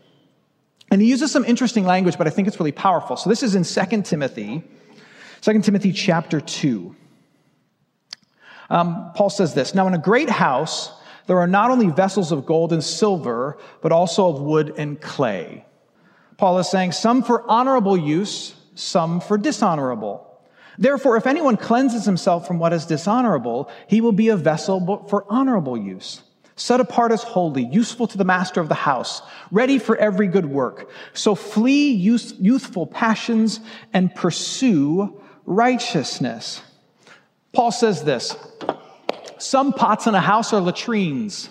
And 0.90 1.00
he 1.00 1.08
uses 1.08 1.32
some 1.32 1.44
interesting 1.44 1.84
language, 1.84 2.16
but 2.16 2.26
I 2.26 2.30
think 2.30 2.48
it's 2.48 2.60
really 2.60 2.72
powerful. 2.72 3.16
So 3.16 3.28
this 3.28 3.42
is 3.42 3.54
in 3.54 3.64
2 3.64 4.02
Timothy, 4.02 4.62
2 5.42 5.60
Timothy 5.60 5.92
chapter 5.92 6.40
2. 6.40 6.96
Um, 8.70 9.10
Paul 9.14 9.28
says 9.28 9.52
this 9.52 9.74
Now, 9.74 9.86
in 9.86 9.94
a 9.94 9.98
great 9.98 10.30
house, 10.30 10.92
there 11.26 11.38
are 11.38 11.46
not 11.46 11.70
only 11.70 11.88
vessels 11.88 12.32
of 12.32 12.46
gold 12.46 12.72
and 12.72 12.82
silver, 12.82 13.58
but 13.82 13.92
also 13.92 14.28
of 14.28 14.40
wood 14.40 14.74
and 14.78 15.00
clay 15.00 15.64
Paul 16.36 16.58
is 16.58 16.70
saying 16.70 16.92
some 16.92 17.22
for 17.22 17.48
honorable 17.50 17.96
use, 17.96 18.54
some 18.74 19.20
for 19.20 19.38
dishonorable. 19.38 20.28
Therefore, 20.78 21.16
if 21.16 21.26
anyone 21.26 21.56
cleanses 21.56 22.04
himself 22.04 22.46
from 22.46 22.58
what 22.58 22.72
is 22.72 22.86
dishonorable, 22.86 23.70
he 23.88 24.00
will 24.00 24.12
be 24.12 24.28
a 24.28 24.36
vessel 24.36 25.06
for 25.08 25.26
honorable 25.28 25.76
use, 25.76 26.22
set 26.56 26.80
apart 26.80 27.12
as 27.12 27.22
holy, 27.22 27.64
useful 27.64 28.06
to 28.06 28.18
the 28.18 28.24
master 28.24 28.60
of 28.60 28.68
the 28.68 28.74
house, 28.74 29.22
ready 29.50 29.78
for 29.78 29.96
every 29.96 30.26
good 30.26 30.46
work. 30.46 30.90
So 31.12 31.34
flee 31.34 31.92
youthful 31.92 32.86
passions 32.86 33.60
and 33.92 34.14
pursue 34.14 35.20
righteousness. 35.44 36.62
Paul 37.52 37.70
says 37.70 38.04
this 38.04 38.34
Some 39.38 39.72
pots 39.74 40.06
in 40.06 40.14
a 40.14 40.20
house 40.20 40.52
are 40.52 40.60
latrines. 40.60 41.50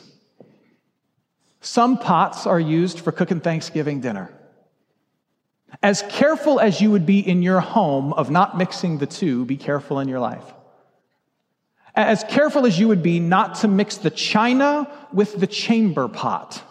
Some 1.64 2.00
pots 2.00 2.48
are 2.48 2.60
used 2.60 3.00
for 3.00 3.12
cooking 3.12 3.40
Thanksgiving 3.40 4.02
dinner. 4.02 4.32
As 5.84 6.04
careful 6.10 6.60
as 6.60 6.80
you 6.80 6.92
would 6.92 7.06
be 7.06 7.20
in 7.20 7.42
your 7.42 7.60
home 7.60 8.14
of 8.14 8.30
not 8.30 8.58
mixing 8.58 9.00
the 9.00 9.08
two, 9.08 9.46
be 9.46 9.58
careful 9.58 10.00
in 10.00 10.08
your 10.08 10.20
life. 10.20 10.44
As 11.96 12.24
careful 12.24 12.66
as 12.66 12.80
you 12.80 12.88
would 12.88 13.04
be 13.04 13.20
not 13.20 13.56
to 13.56 13.68
mix 13.68 13.98
the 13.98 14.12
china 14.12 14.90
with 15.12 15.40
the 15.40 15.48
chamber 15.48 16.08
pot. 16.08 16.64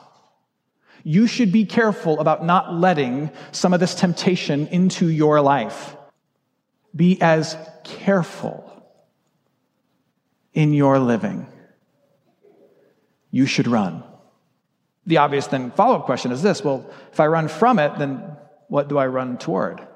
You 1.02 1.26
should 1.26 1.50
be 1.50 1.64
careful 1.64 2.21
about 2.21 2.45
not 2.45 2.75
letting 2.75 3.31
some 3.52 3.73
of 3.73 3.81
this 3.81 3.95
temptation 3.95 4.69
into 4.69 5.09
your 5.09 5.40
life. 5.40 5.97
Be 6.95 7.21
as 7.21 7.57
careful 7.85 8.67
in 10.52 10.73
your 10.73 10.99
living. 10.99 11.47
You 13.31 13.47
should 13.47 13.67
run. 13.67 14.02
The 15.07 15.19
obvious 15.19 15.47
then 15.47 15.71
follow 15.73 15.97
up 15.97 16.05
question 16.05 16.33
is 16.33 16.43
this 16.43 16.62
well, 16.62 16.88
if 17.12 17.21
I 17.21 17.26
run 17.26 17.49
from 17.49 17.79
it, 17.79 17.99
then 17.99 18.37
what 18.71 18.89
do 18.89 18.97
I 18.97 19.07
run 19.07 19.37
toward? 19.37 19.87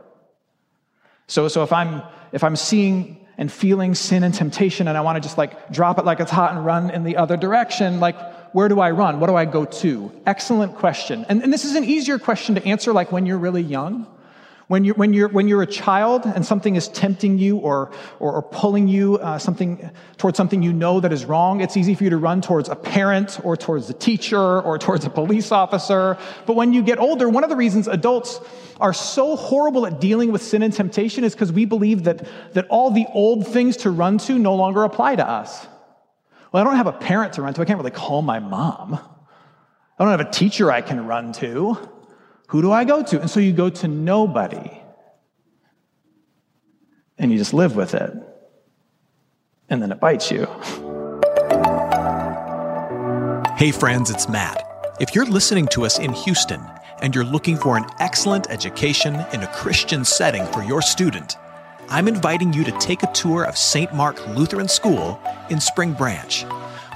So, 1.26 1.48
so 1.48 1.62
if 1.62 1.72
I'm 1.72 2.02
if 2.32 2.44
I'm 2.44 2.56
seeing 2.56 3.24
and 3.38 3.50
feeling 3.50 3.94
sin 3.94 4.22
and 4.22 4.34
temptation 4.34 4.88
and 4.88 4.98
I 4.98 5.00
want 5.00 5.16
to 5.16 5.20
just 5.20 5.38
like 5.38 5.70
drop 5.72 5.98
it 5.98 6.04
like 6.04 6.20
it's 6.20 6.30
hot 6.30 6.54
and 6.54 6.64
run 6.64 6.90
in 6.90 7.04
the 7.04 7.16
other 7.16 7.36
direction, 7.36 8.00
like 8.00 8.16
where 8.52 8.68
do 8.68 8.80
I 8.80 8.90
run? 8.90 9.20
What 9.20 9.28
do 9.28 9.36
I 9.36 9.46
go 9.46 9.64
to? 9.64 10.12
Excellent 10.26 10.76
question. 10.76 11.24
And, 11.28 11.42
and 11.42 11.52
this 11.52 11.64
is 11.64 11.74
an 11.76 11.84
easier 11.84 12.18
question 12.18 12.56
to 12.56 12.64
answer 12.64 12.92
like 12.92 13.10
when 13.10 13.26
you're 13.26 13.38
really 13.38 13.62
young. 13.62 14.06
When 14.74 14.82
you're, 14.82 14.96
when 14.96 15.12
you're, 15.12 15.28
when 15.28 15.46
you're 15.46 15.62
a 15.62 15.68
child 15.68 16.26
and 16.26 16.44
something 16.44 16.74
is 16.74 16.88
tempting 16.88 17.38
you 17.38 17.58
or, 17.58 17.92
or, 18.18 18.32
or 18.32 18.42
pulling 18.42 18.88
you 18.88 19.18
uh, 19.18 19.38
something, 19.38 19.88
towards 20.16 20.36
something 20.36 20.64
you 20.64 20.72
know 20.72 20.98
that 20.98 21.12
is 21.12 21.24
wrong, 21.24 21.60
it's 21.60 21.76
easy 21.76 21.94
for 21.94 22.02
you 22.02 22.10
to 22.10 22.16
run 22.16 22.40
towards 22.42 22.68
a 22.68 22.74
parent 22.74 23.38
or 23.44 23.56
towards 23.56 23.88
a 23.88 23.92
teacher 23.92 24.36
or 24.36 24.76
towards 24.76 25.04
a 25.04 25.10
police 25.10 25.52
officer. 25.52 26.18
But 26.44 26.56
when 26.56 26.72
you 26.72 26.82
get 26.82 26.98
older, 26.98 27.28
one 27.28 27.44
of 27.44 27.50
the 27.50 27.54
reasons 27.54 27.86
adults 27.86 28.40
are 28.80 28.92
so 28.92 29.36
horrible 29.36 29.86
at 29.86 30.00
dealing 30.00 30.32
with 30.32 30.42
sin 30.42 30.64
and 30.64 30.72
temptation 30.72 31.22
is 31.22 31.34
because 31.34 31.52
we 31.52 31.66
believe 31.66 32.02
that, 32.02 32.26
that 32.54 32.66
all 32.68 32.90
the 32.90 33.06
old 33.12 33.46
things 33.46 33.76
to 33.76 33.92
run 33.92 34.18
to 34.18 34.40
no 34.40 34.56
longer 34.56 34.82
apply 34.82 35.14
to 35.14 35.24
us. 35.24 35.68
Well, 36.50 36.60
I 36.60 36.64
don't 36.64 36.78
have 36.78 36.88
a 36.88 36.92
parent 36.92 37.34
to 37.34 37.42
run 37.42 37.54
to. 37.54 37.60
I 37.60 37.64
can't 37.64 37.78
really 37.78 37.92
call 37.92 38.22
my 38.22 38.40
mom. 38.40 38.94
I 40.00 40.04
don't 40.04 40.18
have 40.18 40.26
a 40.26 40.32
teacher 40.32 40.72
I 40.72 40.80
can 40.80 41.06
run 41.06 41.32
to. 41.34 41.78
Who 42.48 42.62
do 42.62 42.72
I 42.72 42.84
go 42.84 43.02
to? 43.02 43.20
And 43.20 43.30
so 43.30 43.40
you 43.40 43.52
go 43.52 43.70
to 43.70 43.88
nobody. 43.88 44.80
And 47.18 47.32
you 47.32 47.38
just 47.38 47.54
live 47.54 47.76
with 47.76 47.94
it. 47.94 48.12
And 49.68 49.82
then 49.82 49.90
it 49.92 50.00
bites 50.00 50.30
you. 50.30 50.46
Hey, 53.56 53.70
friends, 53.70 54.10
it's 54.10 54.28
Matt. 54.28 54.62
If 55.00 55.14
you're 55.14 55.26
listening 55.26 55.66
to 55.68 55.84
us 55.84 55.98
in 55.98 56.12
Houston 56.12 56.60
and 57.00 57.14
you're 57.14 57.24
looking 57.24 57.56
for 57.56 57.76
an 57.76 57.86
excellent 57.98 58.50
education 58.50 59.14
in 59.32 59.42
a 59.42 59.46
Christian 59.48 60.04
setting 60.04 60.44
for 60.46 60.62
your 60.62 60.82
student, 60.82 61.36
I'm 61.88 62.08
inviting 62.08 62.52
you 62.52 62.64
to 62.64 62.72
take 62.72 63.02
a 63.02 63.12
tour 63.12 63.44
of 63.44 63.56
St. 63.56 63.94
Mark 63.94 64.26
Lutheran 64.28 64.68
School 64.68 65.20
in 65.50 65.60
Spring 65.60 65.92
Branch. 65.92 66.44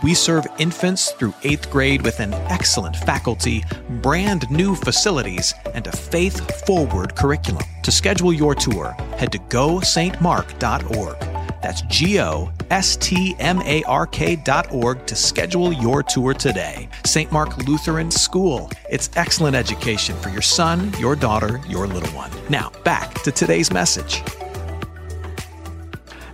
We 0.03 0.15
serve 0.15 0.47
infants 0.59 1.11
through 1.13 1.35
eighth 1.43 1.71
grade 1.71 2.03
with 2.03 2.21
an 2.21 2.33
excellent 2.33 2.95
faculty, 2.95 3.65
brand 4.01 4.49
new 4.49 4.77
facilities, 4.77 5.53
and 5.75 5.87
a 5.87 5.93
faith 5.93 6.65
forward 6.65 7.17
curriculum. 7.17 7.65
To 7.83 7.91
schedule 7.91 8.33
your 8.33 8.55
tour, 8.55 8.93
head 9.17 9.33
to 9.33 9.39
gostmark.org. 9.39 11.17
That's 11.61 11.83
G 11.83 12.21
O 12.21 12.53
S 12.71 12.97
T 12.97 13.35
M 13.41 13.61
A 13.63 13.83
R 13.85 14.07
K 14.07 14.37
dot 14.37 14.73
org 14.73 15.05
to 15.07 15.17
schedule 15.17 15.73
your 15.73 16.05
tour 16.05 16.33
today. 16.33 16.89
St. 17.05 17.33
Mark 17.33 17.57
Lutheran 17.67 18.13
School. 18.13 18.71
It's 18.89 19.11
excellent 19.17 19.57
education 19.57 20.17
for 20.19 20.29
your 20.29 20.43
son, 20.43 20.93
your 21.01 21.17
daughter, 21.17 21.61
your 21.69 21.89
little 21.89 22.11
one. 22.11 22.31
Now, 22.49 22.71
back 22.85 23.15
to 23.25 23.33
today's 23.33 23.73
message. 23.73 24.23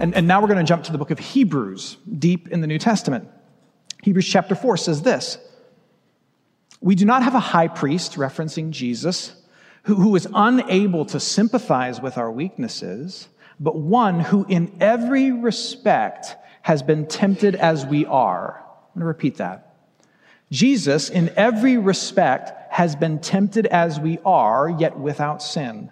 And, 0.01 0.15
and 0.15 0.29
now 0.29 0.43
we're 0.43 0.49
going 0.49 0.59
to 0.59 0.65
jump 0.65 0.85
to 0.85 0.93
the 0.93 0.99
book 0.99 1.11
of 1.11 1.19
Hebrews, 1.19 1.97
deep 2.19 2.49
in 2.49 2.61
the 2.61 2.67
New 2.67 2.79
Testament. 2.79 3.29
Hebrews 4.05 4.29
chapter 4.29 4.55
4 4.55 4.77
says 4.77 5.01
this 5.01 5.39
We 6.83 6.95
do 6.95 7.07
not 7.07 7.23
have 7.23 7.35
a 7.35 7.41
high 7.41 7.69
priest, 7.69 8.17
referencing 8.17 8.69
Jesus, 8.69 9.35
who, 9.85 9.95
who 9.95 10.15
is 10.15 10.29
unable 10.35 11.07
to 11.07 11.19
sympathize 11.19 12.03
with 12.03 12.19
our 12.19 12.31
weaknesses, 12.31 13.29
but 13.59 13.77
one 13.77 14.21
who 14.21 14.45
in 14.47 14.77
every 14.79 15.33
respect 15.33 16.37
has 16.61 16.83
been 16.83 17.07
tempted 17.07 17.55
as 17.55 17.87
we 17.87 18.05
are. 18.05 18.63
I'm 18.63 19.01
going 19.01 19.01
to 19.01 19.07
repeat 19.07 19.39
that. 19.39 19.75
Jesus, 20.53 21.09
in 21.09 21.31
every 21.35 21.79
respect, 21.79 22.53
has 22.75 22.95
been 22.95 23.21
tempted 23.21 23.65
as 23.65 23.99
we 23.99 24.19
are, 24.23 24.69
yet 24.69 24.99
without 24.99 25.43
sin. 25.43 25.91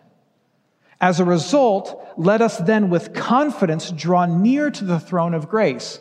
As 1.00 1.18
a 1.18 1.24
result, 1.24 2.12
let 2.18 2.42
us 2.42 2.58
then 2.58 2.90
with 2.90 3.14
confidence 3.14 3.90
draw 3.90 4.26
near 4.26 4.70
to 4.70 4.84
the 4.84 5.00
throne 5.00 5.32
of 5.32 5.48
grace 5.48 5.98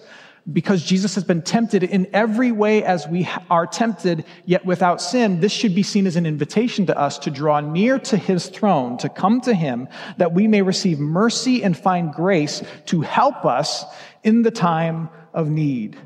because 0.52 0.84
Jesus 0.84 1.16
has 1.16 1.24
been 1.24 1.42
tempted 1.42 1.84
in 1.84 2.08
every 2.14 2.52
way 2.52 2.84
as 2.84 3.08
we 3.08 3.30
are 3.50 3.68
tempted, 3.68 4.26
yet 4.46 4.66
without 4.66 5.02
sin, 5.02 5.40
this 5.40 5.52
should 5.52 5.76
be 5.76 5.84
seen 5.84 6.08
as 6.08 6.16
an 6.16 6.26
invitation 6.26 6.88
to 6.88 6.98
us 6.98 7.20
to 7.20 7.32
draw 7.32 7.60
near 7.60 8.00
to 8.00 8.18
his 8.18 8.48
throne, 8.48 8.98
to 8.98 9.10
come 9.10 9.42
to 9.42 9.54
him, 9.54 9.88
that 10.18 10.34
we 10.34 10.48
may 10.48 10.62
receive 10.62 11.00
mercy 11.00 11.64
and 11.64 11.78
find 11.78 12.14
grace 12.14 12.64
to 12.88 13.02
help 13.02 13.46
us 13.46 13.86
in 14.24 14.42
the 14.42 14.52
time 14.52 15.10
of 15.34 15.50
need. 15.50 15.98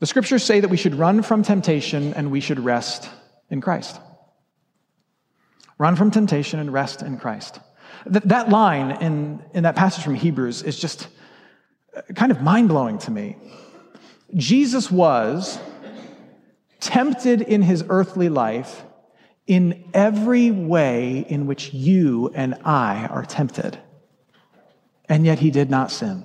The 0.00 0.06
scriptures 0.06 0.42
say 0.42 0.60
that 0.60 0.70
we 0.70 0.76
should 0.76 0.96
run 0.96 1.22
from 1.22 1.42
temptation 1.42 2.14
and 2.14 2.30
we 2.30 2.40
should 2.40 2.58
rest 2.58 3.08
in 3.48 3.60
Christ. 3.60 4.00
Run 5.78 5.96
from 5.96 6.10
temptation 6.10 6.60
and 6.60 6.72
rest 6.72 7.02
in 7.02 7.16
Christ. 7.18 7.60
That, 8.06 8.48
line 8.50 9.02
in, 9.02 9.42
in 9.54 9.62
that 9.62 9.76
passage 9.76 10.04
from 10.04 10.14
Hebrews 10.14 10.62
is 10.62 10.78
just 10.78 11.08
kind 12.14 12.32
of 12.32 12.42
mind 12.42 12.68
blowing 12.68 12.98
to 12.98 13.10
me. 13.10 13.36
Jesus 14.34 14.90
was 14.90 15.58
tempted 16.80 17.40
in 17.40 17.62
his 17.62 17.84
earthly 17.88 18.28
life 18.28 18.82
in 19.46 19.90
every 19.92 20.50
way 20.50 21.24
in 21.28 21.46
which 21.46 21.72
you 21.72 22.30
and 22.34 22.54
I 22.64 23.06
are 23.06 23.24
tempted. 23.24 23.78
And 25.08 25.26
yet 25.26 25.38
he 25.38 25.50
did 25.50 25.70
not 25.70 25.90
sin. 25.90 26.24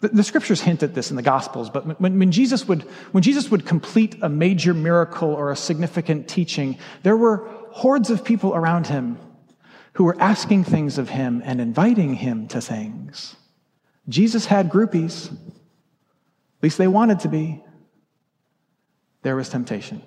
The, 0.00 0.08
the 0.08 0.24
scriptures 0.24 0.60
hint 0.60 0.82
at 0.82 0.94
this 0.94 1.10
in 1.10 1.16
the 1.16 1.22
Gospels, 1.22 1.70
but 1.70 2.00
when, 2.00 2.18
when, 2.18 2.32
Jesus 2.32 2.68
would, 2.68 2.82
when 3.12 3.22
Jesus 3.22 3.50
would 3.50 3.64
complete 3.64 4.16
a 4.22 4.28
major 4.28 4.74
miracle 4.74 5.32
or 5.32 5.50
a 5.50 5.56
significant 5.56 6.28
teaching, 6.28 6.76
there 7.04 7.16
were 7.16 7.48
hordes 7.70 8.10
of 8.10 8.24
people 8.24 8.54
around 8.54 8.88
him 8.88 9.18
who 9.94 10.04
were 10.04 10.20
asking 10.20 10.64
things 10.64 10.98
of 10.98 11.08
him 11.08 11.42
and 11.44 11.60
inviting 11.60 12.14
him 12.14 12.48
to 12.48 12.60
things. 12.60 13.36
Jesus 14.08 14.46
had 14.46 14.70
groupies. 14.70 15.32
At 15.32 16.62
least 16.62 16.78
they 16.78 16.88
wanted 16.88 17.20
to 17.20 17.28
be, 17.28 17.62
there 19.22 19.36
was 19.36 19.48
temptation. 19.48 20.02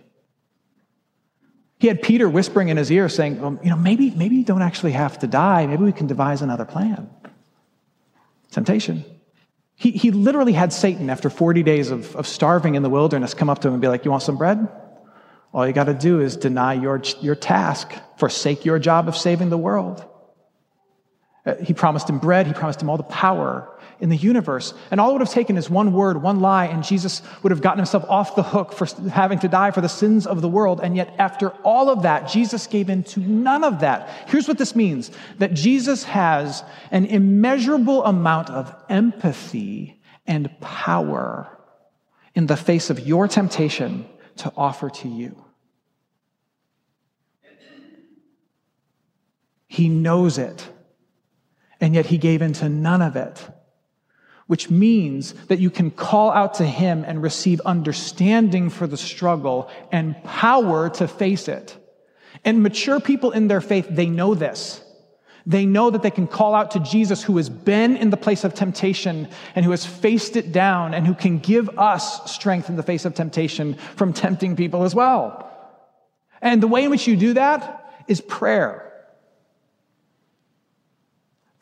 He 1.80 1.88
had 1.88 2.02
Peter 2.02 2.28
whispering 2.28 2.70
in 2.70 2.78
his 2.78 2.92
ear 2.92 3.08
saying, 3.10 3.40
well, 3.40 3.60
you 3.64 3.70
know, 3.70 3.76
maybe, 3.76 4.10
maybe 4.12 4.38
you 4.38 4.44
don't 4.44 4.64
actually 4.64 4.94
have 4.94 5.20
to 5.20 5.28
die. 5.28 5.68
Maybe 5.68 5.84
we 5.84 5.92
can 5.92 6.08
devise 6.08 6.42
another 6.42 6.66
plan. 6.66 7.10
Temptation. 8.52 9.06
He, 9.76 9.92
he 9.92 10.10
literally 10.10 10.54
had 10.54 10.74
Satan, 10.74 11.12
after 11.12 11.30
40 11.30 11.62
days 11.62 11.92
of, 11.92 12.16
of 12.16 12.26
starving 12.26 12.74
in 12.74 12.82
the 12.82 12.90
wilderness, 12.90 13.36
come 13.36 13.50
up 13.50 13.60
to 13.60 13.68
him 13.68 13.76
and 13.76 13.82
be 13.82 13.88
like, 13.88 14.06
You 14.06 14.12
want 14.12 14.24
some 14.24 14.38
bread? 14.38 14.68
All 15.54 15.68
you 15.68 15.74
got 15.74 15.86
to 15.86 15.94
do 15.94 16.20
is 16.20 16.36
deny 16.36 16.74
your, 16.74 17.02
your 17.22 17.36
task, 17.36 17.94
forsake 18.18 18.66
your 18.66 18.80
job 18.80 19.08
of 19.08 19.16
saving 19.16 19.50
the 19.50 19.58
world. 19.58 20.04
Uh, 21.46 21.56
he 21.56 21.74
promised 21.74 22.10
him 22.10 22.18
bread, 22.18 22.48
he 22.48 22.54
promised 22.54 22.82
him 22.82 22.90
all 22.90 22.98
the 22.98 23.04
power 23.04 23.77
in 24.00 24.10
the 24.10 24.16
universe. 24.16 24.74
And 24.92 25.00
all 25.00 25.10
it 25.10 25.14
would 25.14 25.22
have 25.22 25.32
taken 25.32 25.58
is 25.58 25.70
one 25.70 25.94
word, 25.94 26.22
one 26.22 26.40
lie, 26.40 26.66
and 26.66 26.84
Jesus 26.84 27.22
would 27.42 27.52
have 27.52 27.62
gotten 27.62 27.80
himself 27.80 28.06
off 28.08 28.36
the 28.36 28.44
hook 28.44 28.74
for 28.74 28.86
having 29.10 29.40
to 29.40 29.48
die 29.48 29.72
for 29.72 29.82
the 29.82 29.90
sins 29.90 30.28
of 30.28 30.42
the 30.42 30.48
world. 30.48 30.80
And 30.82 30.96
yet, 30.96 31.14
after 31.18 31.50
all 31.64 31.90
of 31.90 32.04
that, 32.04 32.28
Jesus 32.28 32.68
gave 32.68 32.90
in 32.90 33.04
to 33.06 33.20
none 33.20 33.64
of 33.64 33.80
that. 33.80 34.10
Here's 34.28 34.48
what 34.48 34.58
this 34.58 34.76
means 34.76 35.12
that 35.40 35.54
Jesus 35.54 36.04
has 36.04 36.64
an 36.92 37.06
immeasurable 37.06 38.04
amount 38.06 38.50
of 38.50 38.74
empathy 38.90 40.00
and 40.26 40.50
power 40.60 41.58
in 42.36 42.46
the 42.46 42.58
face 42.58 42.90
of 42.90 43.00
your 43.00 43.28
temptation 43.28 44.06
to 44.38 44.54
offer 44.56 44.90
to 44.90 45.08
you. 45.08 45.44
He 49.68 49.90
knows 49.90 50.38
it, 50.38 50.68
and 51.82 51.94
yet 51.94 52.06
he 52.06 52.18
gave 52.18 52.42
into 52.42 52.70
none 52.70 53.02
of 53.02 53.16
it 53.16 53.48
which 54.48 54.70
means 54.70 55.34
that 55.48 55.60
you 55.60 55.70
can 55.70 55.92
call 55.92 56.32
out 56.32 56.56
to 56.56 56.66
Him 56.66 57.04
and 57.06 57.22
receive 57.22 57.60
understanding 57.62 58.70
for 58.70 58.88
the 58.88 58.98
struggle 58.98 59.70
and 59.92 60.22
power 60.24 60.90
to 60.92 61.08
face 61.08 61.48
it. 61.48 61.78
And 62.44 62.64
mature 62.64 63.00
people 63.00 63.32
in 63.32 63.48
their 63.48 63.62
faith, 63.62 63.88
they 63.90 64.08
know 64.08 64.34
this. 64.34 64.82
They 65.46 65.66
know 65.66 65.90
that 65.90 66.02
they 66.02 66.12
can 66.12 66.28
call 66.28 66.54
out 66.54 66.72
to 66.72 66.80
Jesus, 66.80 67.24
who 67.24 67.38
has 67.38 67.50
been 67.50 67.96
in 67.96 68.10
the 68.10 68.18
place 68.18 68.44
of 68.44 68.54
temptation 68.54 69.30
and 69.56 69.64
who 69.64 69.72
has 69.72 69.86
faced 69.86 70.36
it 70.36 70.52
down 70.52 70.94
and 70.94 71.08
who 71.08 71.14
can 71.14 71.40
give 71.40 71.70
us 71.80 72.30
strength 72.30 72.70
in 72.70 72.76
the 72.76 72.84
face 72.84 73.06
of 73.06 73.16
temptation 73.16 73.76
from 73.96 74.12
tempting 74.12 74.58
people 74.58 74.84
as 74.84 74.94
well. 74.94 75.50
And 76.42 76.62
the 76.62 76.68
way 76.68 76.84
in 76.84 76.90
which 76.90 77.08
you 77.08 77.16
do 77.16 77.34
that 77.34 78.04
is 78.08 78.20
prayer. 78.20 78.87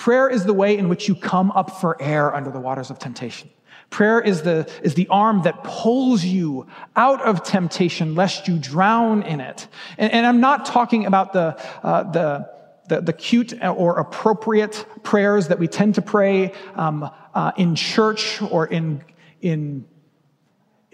Prayer 0.06 0.30
is 0.30 0.46
the 0.46 0.54
way 0.54 0.78
in 0.78 0.88
which 0.88 1.08
you 1.08 1.16
come 1.16 1.50
up 1.54 1.82
for 1.82 2.00
air 2.00 2.32
under 2.32 2.52
the 2.52 2.60
waters 2.60 2.92
of 2.92 3.00
temptation. 3.00 3.50
Prayer 3.90 4.22
is 4.22 4.44
the, 4.44 4.72
is 4.84 4.94
the 4.94 5.08
arm 5.08 5.42
that 5.46 5.64
pulls 5.64 6.24
you 6.24 6.68
out 6.96 7.24
of 7.24 7.42
temptation 7.42 8.14
lest 8.14 8.48
you 8.48 8.60
drown 8.60 9.24
in 9.24 9.42
it. 9.42 9.68
And, 9.98 10.14
and 10.14 10.28
I'm 10.28 10.40
not 10.40 10.68
talking 10.68 11.08
about 11.08 11.34
the, 11.34 11.60
uh, 11.82 12.04
the, 12.12 12.52
the, 12.88 13.02
the, 13.02 13.14
cute 13.14 13.56
or 13.64 13.98
appropriate 13.98 14.86
prayers 15.02 15.48
that 15.48 15.58
we 15.58 15.68
tend 15.68 15.96
to 15.96 16.04
pray 16.04 16.54
um, 16.76 17.10
uh, 17.34 17.54
in 17.58 17.74
church 17.74 18.44
or 18.44 18.68
in, 18.68 19.04
in 19.42 19.86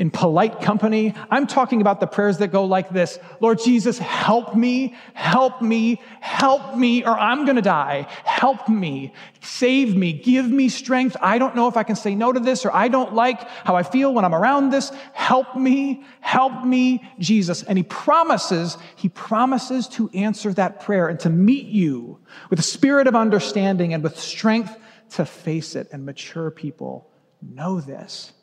in 0.01 0.09
polite 0.09 0.61
company. 0.61 1.13
I'm 1.29 1.45
talking 1.45 1.79
about 1.79 1.99
the 1.99 2.07
prayers 2.07 2.39
that 2.39 2.47
go 2.47 2.65
like 2.65 2.89
this 2.89 3.19
Lord 3.39 3.59
Jesus, 3.63 3.99
help 3.99 4.55
me, 4.55 4.95
help 5.13 5.61
me, 5.61 6.01
help 6.21 6.75
me, 6.75 7.05
or 7.05 7.11
I'm 7.11 7.45
going 7.45 7.57
to 7.57 7.61
die. 7.61 8.07
Help 8.23 8.67
me, 8.67 9.13
save 9.41 9.95
me, 9.95 10.11
give 10.11 10.49
me 10.49 10.69
strength. 10.69 11.15
I 11.21 11.37
don't 11.37 11.55
know 11.55 11.67
if 11.67 11.77
I 11.77 11.83
can 11.83 11.95
say 11.95 12.15
no 12.15 12.33
to 12.33 12.39
this, 12.39 12.65
or 12.65 12.73
I 12.73 12.87
don't 12.87 13.13
like 13.13 13.47
how 13.47 13.75
I 13.75 13.83
feel 13.83 14.11
when 14.11 14.25
I'm 14.25 14.33
around 14.33 14.71
this. 14.71 14.91
Help 15.13 15.55
me, 15.55 16.03
help 16.19 16.65
me, 16.65 17.07
Jesus. 17.19 17.61
And 17.61 17.77
he 17.77 17.83
promises, 17.83 18.79
he 18.95 19.07
promises 19.07 19.87
to 19.89 20.09
answer 20.15 20.51
that 20.53 20.79
prayer 20.79 21.09
and 21.09 21.19
to 21.19 21.29
meet 21.29 21.67
you 21.67 22.17
with 22.49 22.57
a 22.57 22.63
spirit 22.63 23.05
of 23.05 23.15
understanding 23.15 23.93
and 23.93 24.01
with 24.01 24.19
strength 24.19 24.75
to 25.11 25.25
face 25.25 25.75
it. 25.75 25.89
And 25.91 26.07
mature 26.07 26.49
people 26.49 27.11
know 27.39 27.79
this. 27.79 28.33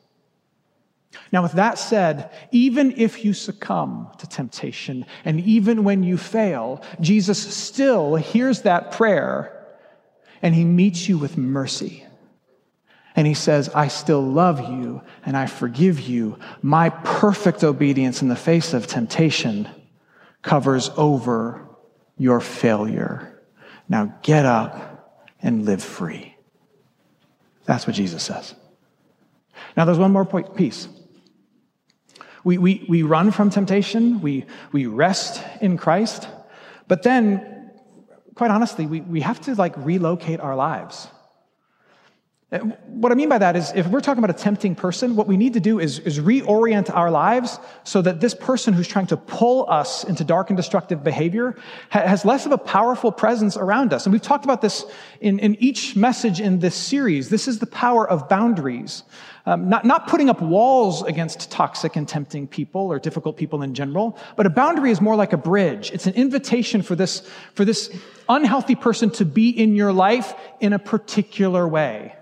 Now, 1.33 1.42
with 1.42 1.53
that 1.53 1.79
said, 1.79 2.31
even 2.51 2.94
if 2.97 3.25
you 3.25 3.33
succumb 3.33 4.11
to 4.18 4.27
temptation 4.27 5.07
and 5.25 5.40
even 5.40 5.85
when 5.85 6.03
you 6.03 6.16
fail, 6.16 6.83
Jesus 7.01 7.38
still 7.55 8.16
hears 8.16 8.62
that 8.62 8.92
prayer 8.92 9.66
and 10.42 10.55
he 10.55 10.64
meets 10.64 11.09
you 11.09 11.18
with 11.18 11.37
mercy. 11.37 12.05
And 13.16 13.27
he 13.27 13.35
says, 13.35 13.68
I 13.71 13.88
still 13.88 14.23
love 14.23 14.61
you 14.61 15.03
and 15.25 15.37
I 15.37 15.47
forgive 15.47 16.01
you. 16.01 16.38
My 16.62 16.90
perfect 16.90 17.64
obedience 17.64 18.23
in 18.23 18.29
the 18.29 18.37
face 18.37 18.73
of 18.75 18.87
temptation 18.87 19.68
covers 20.42 20.90
over 20.97 21.66
your 22.16 22.40
failure. 22.40 23.42
Now 23.88 24.14
get 24.23 24.44
up 24.44 25.25
and 25.42 25.64
live 25.64 25.83
free. 25.83 26.37
That's 27.64 27.87
what 27.87 27.97
Jesus 27.97 28.23
says. 28.23 28.55
Now, 29.77 29.85
there's 29.85 29.99
one 29.99 30.12
more 30.12 30.25
point, 30.25 30.57
piece. 30.57 30.88
We, 32.44 32.59
we, 32.59 32.87
we 32.88 33.03
run 33.03 33.31
from 33.31 33.51
temptation, 33.51 34.20
we, 34.20 34.46
we 34.72 34.87
rest 34.87 35.42
in 35.61 35.77
Christ, 35.77 36.29
but 36.87 37.03
then, 37.03 37.70
quite 38.35 38.51
honestly, 38.51 38.87
we, 38.87 39.01
we 39.03 39.20
have 39.20 39.40
to 39.42 39.55
like 39.55 39.74
relocate 39.77 40.40
our 40.40 40.57
lives. 40.57 41.09
Uh, 42.50 42.61
what 42.87 43.12
I 43.12 43.14
mean 43.14 43.28
by 43.28 43.37
that 43.37 43.56
is, 43.56 43.72
if 43.74 43.87
we're 43.88 44.00
talking 44.00 44.24
about 44.24 44.34
a 44.34 44.42
tempting 44.42 44.74
person, 44.74 45.16
what 45.16 45.26
we 45.26 45.37
need 45.37 45.52
to 45.52 45.61
do 45.61 45.78
is, 45.78 45.98
is 45.98 46.18
reorient 46.18 46.88
our 46.94 47.11
lives 47.11 47.58
so 47.84 48.00
that 48.00 48.20
this 48.20 48.32
person 48.32 48.72
who's 48.72 48.88
trying 48.88 49.06
to 49.08 49.18
pull 49.18 49.68
us 49.68 50.02
into 50.04 50.24
dark 50.24 50.48
and 50.48 50.56
destructive 50.56 51.04
behavior 51.04 51.56
has 51.90 52.24
less 52.24 52.46
of 52.46 52.52
a 52.52 52.56
powerful 52.56 53.12
presence 53.12 53.58
around 53.58 53.92
us. 53.92 54.06
And 54.06 54.14
we've 54.14 54.22
talked 54.22 54.44
about 54.44 54.62
this 54.62 54.87
in, 55.20 55.38
in 55.40 55.56
each 55.56 55.94
message 55.94 56.40
in 56.40 56.61
this 56.61 56.74
series. 56.74 57.28
This 57.28 57.48
is 57.48 57.58
the 57.58 57.66
power 57.66 58.08
of 58.08 58.30
boundaries. 58.30 59.02
Um, 59.44 59.68
not, 59.68 59.84
not 59.84 60.08
putting 60.08 60.30
up 60.30 60.40
walls 60.40 61.02
against 61.02 61.50
toxic 61.50 61.96
and 61.96 62.08
tempting 62.08 62.48
people 62.48 62.90
or 62.90 62.98
difficult 62.98 63.37
people 63.37 63.62
in 63.62 63.74
general, 63.74 64.18
but 64.37 64.46
a 64.46 64.50
boundary 64.50 64.90
is 64.90 65.02
more 65.02 65.16
like 65.16 65.34
a 65.34 65.38
bridge. 65.38 65.90
It's 65.92 66.06
an 66.06 66.14
invitation 66.14 66.80
for 66.80 66.94
this, 66.94 67.28
for 67.52 67.66
this 67.66 67.94
unhealthy 68.26 68.74
person 68.74 69.11
to 69.11 69.26
be 69.26 69.50
in 69.50 69.76
your 69.76 69.92
life 69.92 70.34
in 70.61 70.72
a 70.72 70.78
particular 70.78 71.68
way. 71.68 72.14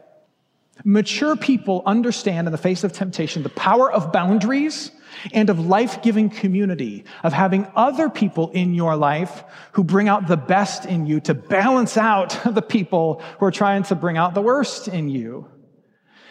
Mature 0.84 1.36
people 1.36 1.82
understand 1.86 2.46
in 2.46 2.52
the 2.52 2.58
face 2.58 2.84
of 2.84 2.92
temptation 2.92 3.42
the 3.42 3.48
power 3.48 3.90
of 3.90 4.12
boundaries 4.12 4.90
and 5.32 5.48
of 5.48 5.58
life 5.58 6.02
giving 6.02 6.28
community, 6.28 7.04
of 7.22 7.32
having 7.32 7.66
other 7.74 8.10
people 8.10 8.50
in 8.50 8.74
your 8.74 8.96
life 8.96 9.44
who 9.72 9.82
bring 9.82 10.08
out 10.08 10.28
the 10.28 10.36
best 10.36 10.84
in 10.84 11.06
you 11.06 11.20
to 11.20 11.34
balance 11.34 11.96
out 11.96 12.38
the 12.54 12.62
people 12.62 13.22
who 13.38 13.46
are 13.46 13.50
trying 13.50 13.82
to 13.84 13.94
bring 13.94 14.16
out 14.16 14.34
the 14.34 14.42
worst 14.42 14.88
in 14.88 15.08
you. 15.08 15.48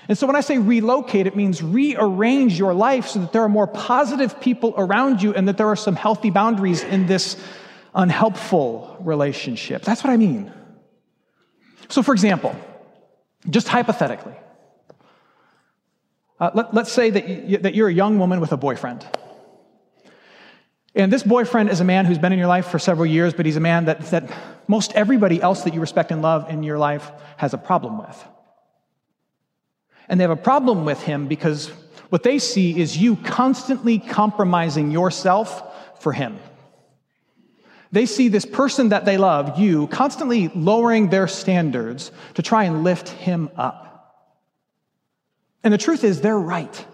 And 0.08 0.17
so 0.17 0.27
when 0.27 0.36
I 0.36 0.41
say 0.41 0.60
relocate, 0.60 1.25
it 1.25 1.36
means 1.36 1.63
rearrange 1.63 2.60
your 2.60 2.75
life 2.75 3.08
so 3.08 3.19
that 3.19 3.34
there 3.34 3.41
are 3.41 3.49
more 3.49 3.65
positive 3.65 4.39
people 4.39 4.75
around 4.77 5.23
you 5.23 5.34
and 5.34 5.47
that 5.47 5.58
there 5.58 5.67
are 5.67 5.75
some 5.75 5.95
healthy 5.95 6.29
boundaries 6.29 6.84
in 6.84 7.08
this 7.08 7.38
unhelpful 7.95 8.97
relationship. 8.99 9.81
That's 9.81 10.03
what 10.03 10.12
I 10.12 10.17
mean. 10.17 10.53
So, 11.89 12.03
for 12.03 12.13
example, 12.13 12.55
just 13.49 13.67
hypothetically, 13.67 14.36
uh, 16.39 16.51
let, 16.53 16.75
us 16.75 16.91
say 16.91 17.10
that, 17.10 17.27
you, 17.27 17.58
that 17.60 17.75
you're 17.75 17.88
a 17.88 17.93
young 17.93 18.19
woman 18.19 18.41
with 18.41 18.51
a 18.51 18.58
boyfriend. 18.58 19.05
And 20.93 21.12
this 21.12 21.23
boyfriend 21.23 21.69
is 21.69 21.81
a 21.81 21.84
man 21.84 22.05
who's 22.05 22.17
been 22.17 22.31
in 22.31 22.39
your 22.39 22.47
life 22.47 22.67
for 22.67 22.79
several 22.79 23.05
years, 23.05 23.34
but 23.34 23.45
he's 23.45 23.58
a 23.58 23.62
man 23.62 23.86
that, 23.86 24.01
that 24.12 24.31
most 24.67 24.93
everybody 24.93 25.41
else 25.41 25.63
that 25.63 25.73
you 25.73 25.81
respect 25.81 26.12
and 26.12 26.21
love 26.21 26.49
in 26.49 26.63
your 26.63 26.77
life 26.77 27.12
has 27.38 27.53
a 27.53 27.58
problem 27.58 27.97
with. 27.97 28.25
And 30.08 30.19
they 30.19 30.23
have 30.23 30.31
a 30.31 30.38
problem 30.38 30.86
with 30.86 31.01
him 31.01 31.27
because 31.27 31.69
what 32.10 32.23
they 32.23 32.39
see 32.39 32.79
is 32.79 32.97
you 32.97 33.15
constantly 33.17 33.99
compromising 33.99 34.91
yourself 34.91 36.01
for 36.01 36.13
him. 36.13 36.39
They 37.91 38.06
see 38.06 38.28
this 38.28 38.45
person 38.45 38.89
that 38.89 39.06
they 39.06 39.17
love, 39.17 39.60
you, 39.60 39.88
constantly 39.88 40.50
lowering 40.50 41.10
their 41.10 41.28
standards 41.28 42.12
to 42.34 42.41
try 42.41 42.63
and 42.65 42.84
lift 42.84 43.10
him 43.10 43.50
up. 43.56 43.86
And 45.63 45.74
the 45.74 45.78
truth 45.78 46.04
is, 46.04 46.21
they're 46.21 46.38
right. 46.38 46.86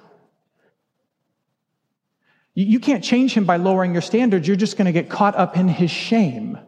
You 2.54 2.80
can't 2.80 3.04
change 3.04 3.34
him 3.34 3.46
by 3.46 3.58
lowering 3.58 3.94
your 3.94 4.02
standards. 4.02 4.48
You're 4.48 4.58
just 4.58 4.78
going 4.78 4.86
to 4.86 4.92
get 4.92 5.10
caught 5.10 5.36
up 5.36 5.56
in 5.58 5.68
his 5.68 5.90
shame 5.90 6.60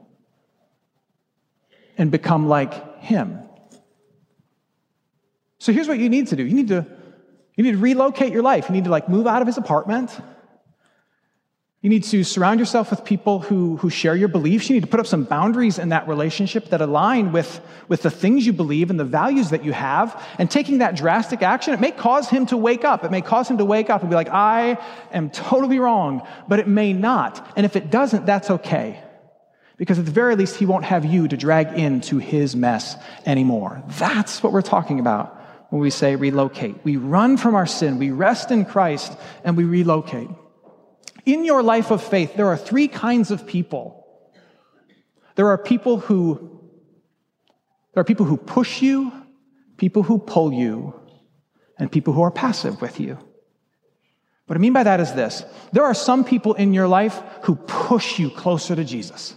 and 1.98 2.10
become 2.10 2.48
like 2.48 3.02
him. 3.02 3.40
So 5.60 5.72
here's 5.72 5.88
what 5.88 6.00
you 6.00 6.10
need 6.10 6.28
to 6.28 6.36
do. 6.36 6.46
You 6.46 6.56
need 6.56 6.70
to, 6.70 6.86
you 7.56 7.64
need 7.64 7.72
to 7.72 7.78
relocate 7.78 8.34
your 8.34 8.42
life. 8.42 8.70
You 8.70 8.76
need 8.76 8.86
to 8.86 8.90
like 8.90 9.10
move 9.10 9.28
out 9.28 9.42
of 9.42 9.48
his 9.48 9.58
apartment. 9.58 10.18
You 11.84 11.90
need 11.90 12.06
to 12.06 12.24
surround 12.24 12.62
yourself 12.62 12.92
with 12.92 13.04
people 13.04 13.42
who, 13.42 13.76
who 13.76 13.90
share 13.90 14.16
your 14.16 14.30
beliefs. 14.30 14.70
You 14.70 14.76
need 14.76 14.84
to 14.84 14.88
put 14.88 15.02
up 15.02 15.06
some 15.06 15.26
boundaries 15.26 15.78
in 15.78 15.90
that 15.90 16.08
relationship 16.08 16.70
that 16.70 16.80
align 16.80 17.34
with, 17.34 17.60
with 17.90 18.04
the 18.04 18.10
things 18.10 18.46
you 18.46 18.54
believe 18.54 18.90
and 18.90 18.98
the 18.98 19.04
values 19.04 19.50
that 19.50 19.66
you 19.66 19.74
have. 19.74 20.18
And 20.40 20.50
taking 20.50 20.78
that 20.78 20.96
drastic 20.96 21.42
action, 21.42 21.74
it 21.74 21.82
may 21.82 21.92
cause 21.92 22.30
him 22.30 22.46
to 22.46 22.56
wake 22.56 22.86
up. 22.86 23.04
It 23.04 23.12
may 23.12 23.20
cause 23.20 23.50
him 23.50 23.58
to 23.58 23.66
wake 23.66 23.90
up 23.90 24.00
and 24.00 24.10
be 24.10 24.16
like, 24.16 24.30
I 24.30 24.78
am 25.12 25.30
totally 25.30 25.78
wrong, 25.78 26.26
but 26.48 26.60
it 26.60 26.70
may 26.70 26.94
not. 26.94 27.46
And 27.58 27.66
if 27.66 27.76
it 27.76 27.92
doesn't, 27.92 28.26
that's 28.26 28.50
okay. 28.50 29.04
Because 29.76 30.00
at 30.00 30.06
the 30.06 30.12
very 30.12 30.38
least, 30.38 30.56
he 30.56 30.66
won't 30.66 30.86
have 30.86 31.04
you 31.04 31.28
to 31.28 31.36
drag 31.36 31.78
into 31.78 32.18
his 32.18 32.56
mess 32.56 32.96
anymore. 33.26 33.84
That's 34.00 34.42
what 34.42 34.54
we're 34.54 34.62
talking 34.62 35.02
about 35.02 35.38
when 35.70 35.82
we 35.82 35.90
say 35.90 36.16
relocate. 36.16 36.78
We 36.86 36.96
run 36.96 37.36
from 37.36 37.56
our 37.56 37.66
sin, 37.66 37.98
we 37.98 38.12
rest 38.12 38.52
in 38.52 38.64
Christ, 38.64 39.12
and 39.44 39.58
we 39.58 39.66
relocate. 39.66 40.30
In 41.26 41.46
your 41.46 41.64
life 41.64 41.92
of 41.92 42.04
faith, 42.04 42.36
there 42.36 42.48
are 42.48 42.58
three 42.58 42.88
kinds 42.88 43.32
of 43.32 43.48
people. 43.48 44.06
There 45.36 45.48
are 45.48 45.58
people 45.58 46.00
who 46.00 46.50
there 47.94 48.02
are 48.02 48.06
people 48.06 48.26
who 48.26 48.38
push 48.38 48.82
you, 48.82 49.12
people 49.78 50.04
who 50.04 50.18
pull 50.18 50.52
you, 50.52 51.00
and 51.78 51.92
people 51.92 52.14
who 52.14 52.24
are 52.24 52.32
passive 52.32 52.82
with 52.82 53.00
you. 53.00 53.18
What 54.48 54.58
I 54.58 54.60
mean 54.60 54.74
by 54.74 54.84
that 54.84 55.00
is 55.00 55.14
this 55.14 55.46
there 55.72 55.84
are 55.84 55.94
some 55.94 56.24
people 56.24 56.54
in 56.54 56.74
your 56.74 56.88
life 56.88 57.22
who 57.44 57.56
push 57.56 58.20
you 58.20 58.30
closer 58.30 58.76
to 58.76 58.84
Jesus. 58.84 59.36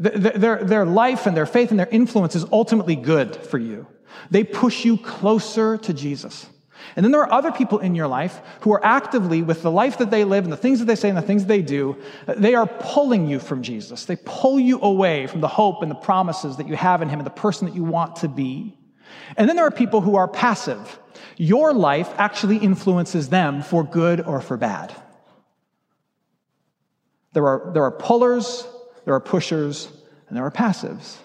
Their, 0.00 0.62
their 0.62 0.86
life 0.86 1.26
and 1.26 1.36
their 1.36 1.46
faith 1.46 1.70
and 1.70 1.78
their 1.78 1.88
influence 1.88 2.36
is 2.36 2.44
ultimately 2.52 2.94
good 2.94 3.34
for 3.34 3.58
you. 3.58 3.86
They 4.30 4.44
push 4.44 4.84
you 4.84 4.96
closer 4.96 5.76
to 5.78 5.92
Jesus. 5.92 6.46
And 6.96 7.04
then 7.04 7.12
there 7.12 7.20
are 7.22 7.32
other 7.32 7.52
people 7.52 7.78
in 7.78 7.94
your 7.94 8.06
life 8.06 8.40
who 8.60 8.72
are 8.72 8.84
actively, 8.84 9.42
with 9.42 9.62
the 9.62 9.70
life 9.70 9.98
that 9.98 10.10
they 10.10 10.24
live 10.24 10.44
and 10.44 10.52
the 10.52 10.56
things 10.56 10.78
that 10.78 10.86
they 10.86 10.94
say 10.94 11.08
and 11.08 11.18
the 11.18 11.22
things 11.22 11.46
they 11.46 11.62
do, 11.62 11.96
they 12.26 12.54
are 12.54 12.66
pulling 12.66 13.28
you 13.28 13.38
from 13.38 13.62
Jesus. 13.62 14.04
They 14.04 14.16
pull 14.24 14.58
you 14.58 14.80
away 14.80 15.26
from 15.26 15.40
the 15.40 15.48
hope 15.48 15.82
and 15.82 15.90
the 15.90 15.96
promises 15.96 16.56
that 16.56 16.68
you 16.68 16.76
have 16.76 17.02
in 17.02 17.08
Him 17.08 17.20
and 17.20 17.26
the 17.26 17.30
person 17.30 17.66
that 17.66 17.74
you 17.74 17.84
want 17.84 18.16
to 18.16 18.28
be. 18.28 18.76
And 19.36 19.48
then 19.48 19.56
there 19.56 19.66
are 19.66 19.70
people 19.70 20.00
who 20.00 20.16
are 20.16 20.28
passive. 20.28 20.98
Your 21.36 21.72
life 21.72 22.08
actually 22.18 22.58
influences 22.58 23.28
them 23.28 23.62
for 23.62 23.84
good 23.84 24.20
or 24.20 24.40
for 24.40 24.56
bad. 24.56 24.94
There 27.32 27.46
are, 27.46 27.70
there 27.72 27.84
are 27.84 27.92
pullers, 27.92 28.66
there 29.04 29.14
are 29.14 29.20
pushers, 29.20 29.88
and 30.28 30.36
there 30.36 30.44
are 30.44 30.50
passives. 30.50 31.16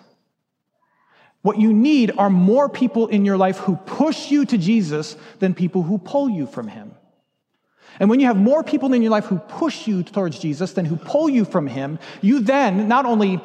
What 1.44 1.60
you 1.60 1.74
need 1.74 2.14
are 2.18 2.30
more 2.30 2.70
people 2.70 3.08
in 3.08 3.26
your 3.26 3.38
life 3.38 3.58
who 3.58 3.76
push 3.76 4.32
you 4.32 4.46
to 4.46 4.58
Jesus 4.58 5.16
than 5.40 5.54
people 5.54 5.84
who 5.84 5.98
pull 5.98 6.30
you 6.30 6.48
from 6.48 6.70
him. 6.70 6.96
And 8.00 8.10
when 8.10 8.20
you 8.20 8.28
have 8.28 8.38
more 8.38 8.64
people 8.64 8.94
in 8.94 9.02
your 9.02 9.12
life 9.12 9.26
who 9.26 9.38
push 9.38 9.86
you 9.86 10.04
towards 10.04 10.40
Jesus 10.40 10.74
than 10.74 10.86
who 10.86 10.96
pull 10.96 11.30
you 11.30 11.46
from 11.46 11.68
him, 11.68 12.00
you 12.22 12.40
then 12.40 12.88
not 12.88 13.06
only 13.06 13.42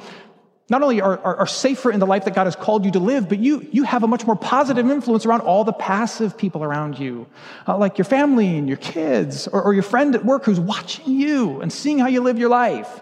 not 0.70 0.82
only 0.82 1.00
are, 1.00 1.18
are, 1.20 1.36
are, 1.38 1.46
safer 1.46 1.90
in 1.90 1.98
the 1.98 2.06
life 2.06 2.26
that 2.26 2.34
God 2.34 2.44
has 2.44 2.54
called 2.54 2.84
you 2.84 2.90
to 2.90 2.98
live, 2.98 3.26
but 3.26 3.38
you, 3.38 3.66
you 3.72 3.84
have 3.84 4.02
a 4.02 4.06
much 4.06 4.26
more 4.26 4.36
positive 4.36 4.90
influence 4.90 5.24
around 5.24 5.40
all 5.40 5.64
the 5.64 5.72
passive 5.72 6.36
people 6.36 6.62
around 6.62 6.98
you, 6.98 7.26
uh, 7.66 7.78
like 7.78 7.96
your 7.96 8.04
family 8.04 8.58
and 8.58 8.68
your 8.68 8.76
kids, 8.76 9.48
or, 9.48 9.62
or 9.62 9.72
your 9.72 9.82
friend 9.82 10.14
at 10.14 10.26
work 10.26 10.44
who's 10.44 10.60
watching 10.60 11.18
you 11.18 11.62
and 11.62 11.72
seeing 11.72 11.98
how 11.98 12.06
you 12.06 12.20
live 12.20 12.38
your 12.38 12.50
life. 12.50 13.00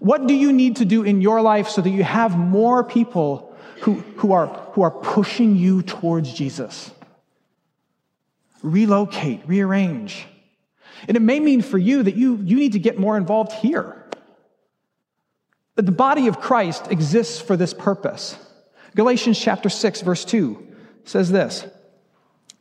What 0.00 0.26
do 0.26 0.34
you 0.34 0.52
need 0.52 0.76
to 0.76 0.84
do 0.84 1.02
in 1.02 1.20
your 1.20 1.42
life 1.42 1.68
so 1.68 1.80
that 1.80 1.90
you 1.90 2.04
have 2.04 2.38
more 2.38 2.84
people 2.84 3.56
who, 3.80 3.94
who, 4.16 4.32
are, 4.32 4.46
who 4.72 4.82
are 4.82 4.90
pushing 4.90 5.56
you 5.56 5.82
towards 5.82 6.32
Jesus? 6.32 6.90
Relocate, 8.62 9.42
rearrange. 9.46 10.26
And 11.06 11.16
it 11.16 11.20
may 11.20 11.38
mean 11.38 11.62
for 11.62 11.78
you 11.78 12.02
that 12.02 12.16
you, 12.16 12.36
you 12.42 12.56
need 12.56 12.72
to 12.72 12.78
get 12.78 12.98
more 12.98 13.16
involved 13.16 13.52
here. 13.52 14.04
That 15.76 15.86
the 15.86 15.92
body 15.92 16.26
of 16.26 16.40
Christ 16.40 16.88
exists 16.90 17.40
for 17.40 17.56
this 17.56 17.72
purpose. 17.72 18.36
Galatians 18.96 19.38
chapter 19.38 19.68
6, 19.68 20.00
verse 20.00 20.24
2 20.24 20.66
says 21.04 21.30
this 21.30 21.66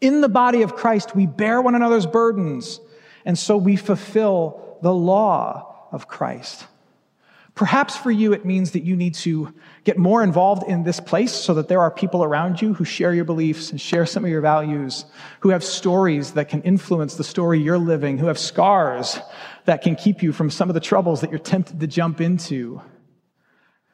In 0.02 0.22
the 0.22 0.30
body 0.30 0.62
of 0.62 0.76
Christ, 0.76 1.16
we 1.16 1.26
bear 1.26 1.62
one 1.62 1.74
another's 1.74 2.06
burdens, 2.06 2.80
and 3.26 3.38
so 3.38 3.58
we 3.58 3.76
fulfill 3.76 4.78
the 4.84 4.94
law 4.94 5.88
of 5.92 6.08
Christ. 6.08 6.66
Perhaps 7.58 7.98
for 7.98 8.12
you, 8.12 8.34
it 8.34 8.46
means 8.46 8.72
that 8.72 8.84
you 8.84 8.96
need 8.96 9.16
to 9.16 9.52
get 9.84 9.98
more 9.98 10.22
involved 10.22 10.70
in 10.70 10.84
this 10.84 11.00
place 11.00 11.34
so 11.34 11.56
that 11.56 11.68
there 11.68 11.82
are 11.82 11.90
people 11.90 12.24
around 12.24 12.62
you 12.62 12.76
who 12.76 12.86
share 12.86 13.16
your 13.16 13.26
beliefs 13.26 13.72
and 13.72 13.82
share 13.82 14.06
some 14.06 14.24
of 14.24 14.30
your 14.30 14.42
values, 14.42 15.06
who 15.40 15.50
have 15.50 15.64
stories 15.64 16.34
that 16.34 16.50
can 16.50 16.62
influence 16.62 17.16
the 17.16 17.24
story 17.24 17.60
you're 17.60 17.80
living, 17.80 18.20
who 18.20 18.28
have 18.28 18.38
scars 18.38 19.20
that 19.66 19.82
can 19.82 19.96
keep 19.96 20.22
you 20.22 20.32
from 20.32 20.52
some 20.52 20.70
of 20.70 20.76
the 20.76 20.80
troubles 20.80 21.22
that 21.22 21.32
you're 21.32 21.40
tempted 21.40 21.80
to 21.80 21.88
jump 21.88 22.22
into. 22.22 22.80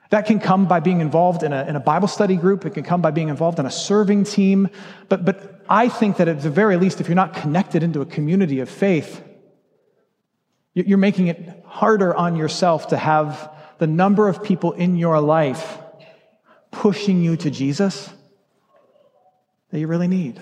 That 0.10 0.26
can 0.26 0.42
come 0.42 0.68
by 0.68 0.82
being 0.82 1.00
involved 1.00 1.42
in 1.42 1.54
a, 1.54 1.64
in 1.64 1.78
a 1.78 1.80
Bible 1.80 2.10
study 2.10 2.36
group. 2.36 2.66
It 2.66 2.72
can 2.72 2.84
come 2.84 3.02
by 3.02 3.12
being 3.12 3.30
involved 3.30 3.60
in 3.60 3.66
a 3.66 3.72
serving 3.72 4.26
team. 4.26 4.70
But, 5.08 5.24
but 5.24 5.64
I 5.70 5.88
think 5.88 6.18
that 6.18 6.28
at 6.28 6.42
the 6.42 6.50
very 6.50 6.76
least, 6.76 7.00
if 7.00 7.08
you're 7.08 7.16
not 7.16 7.34
connected 7.34 7.82
into 7.82 8.02
a 8.02 8.06
community 8.06 8.60
of 8.60 8.68
faith, 8.68 9.24
you're 10.74 10.98
making 10.98 11.28
it 11.28 11.64
harder 11.66 12.14
on 12.14 12.36
yourself 12.36 12.88
to 12.88 12.98
have 12.98 13.53
the 13.84 13.88
number 13.88 14.30
of 14.30 14.42
people 14.42 14.72
in 14.72 14.96
your 14.96 15.20
life 15.20 15.78
pushing 16.72 17.22
you 17.22 17.36
to 17.36 17.52
Jesus 17.52 18.10
that 19.72 19.78
you 19.78 19.88
really 19.88 20.08
need. 20.08 20.40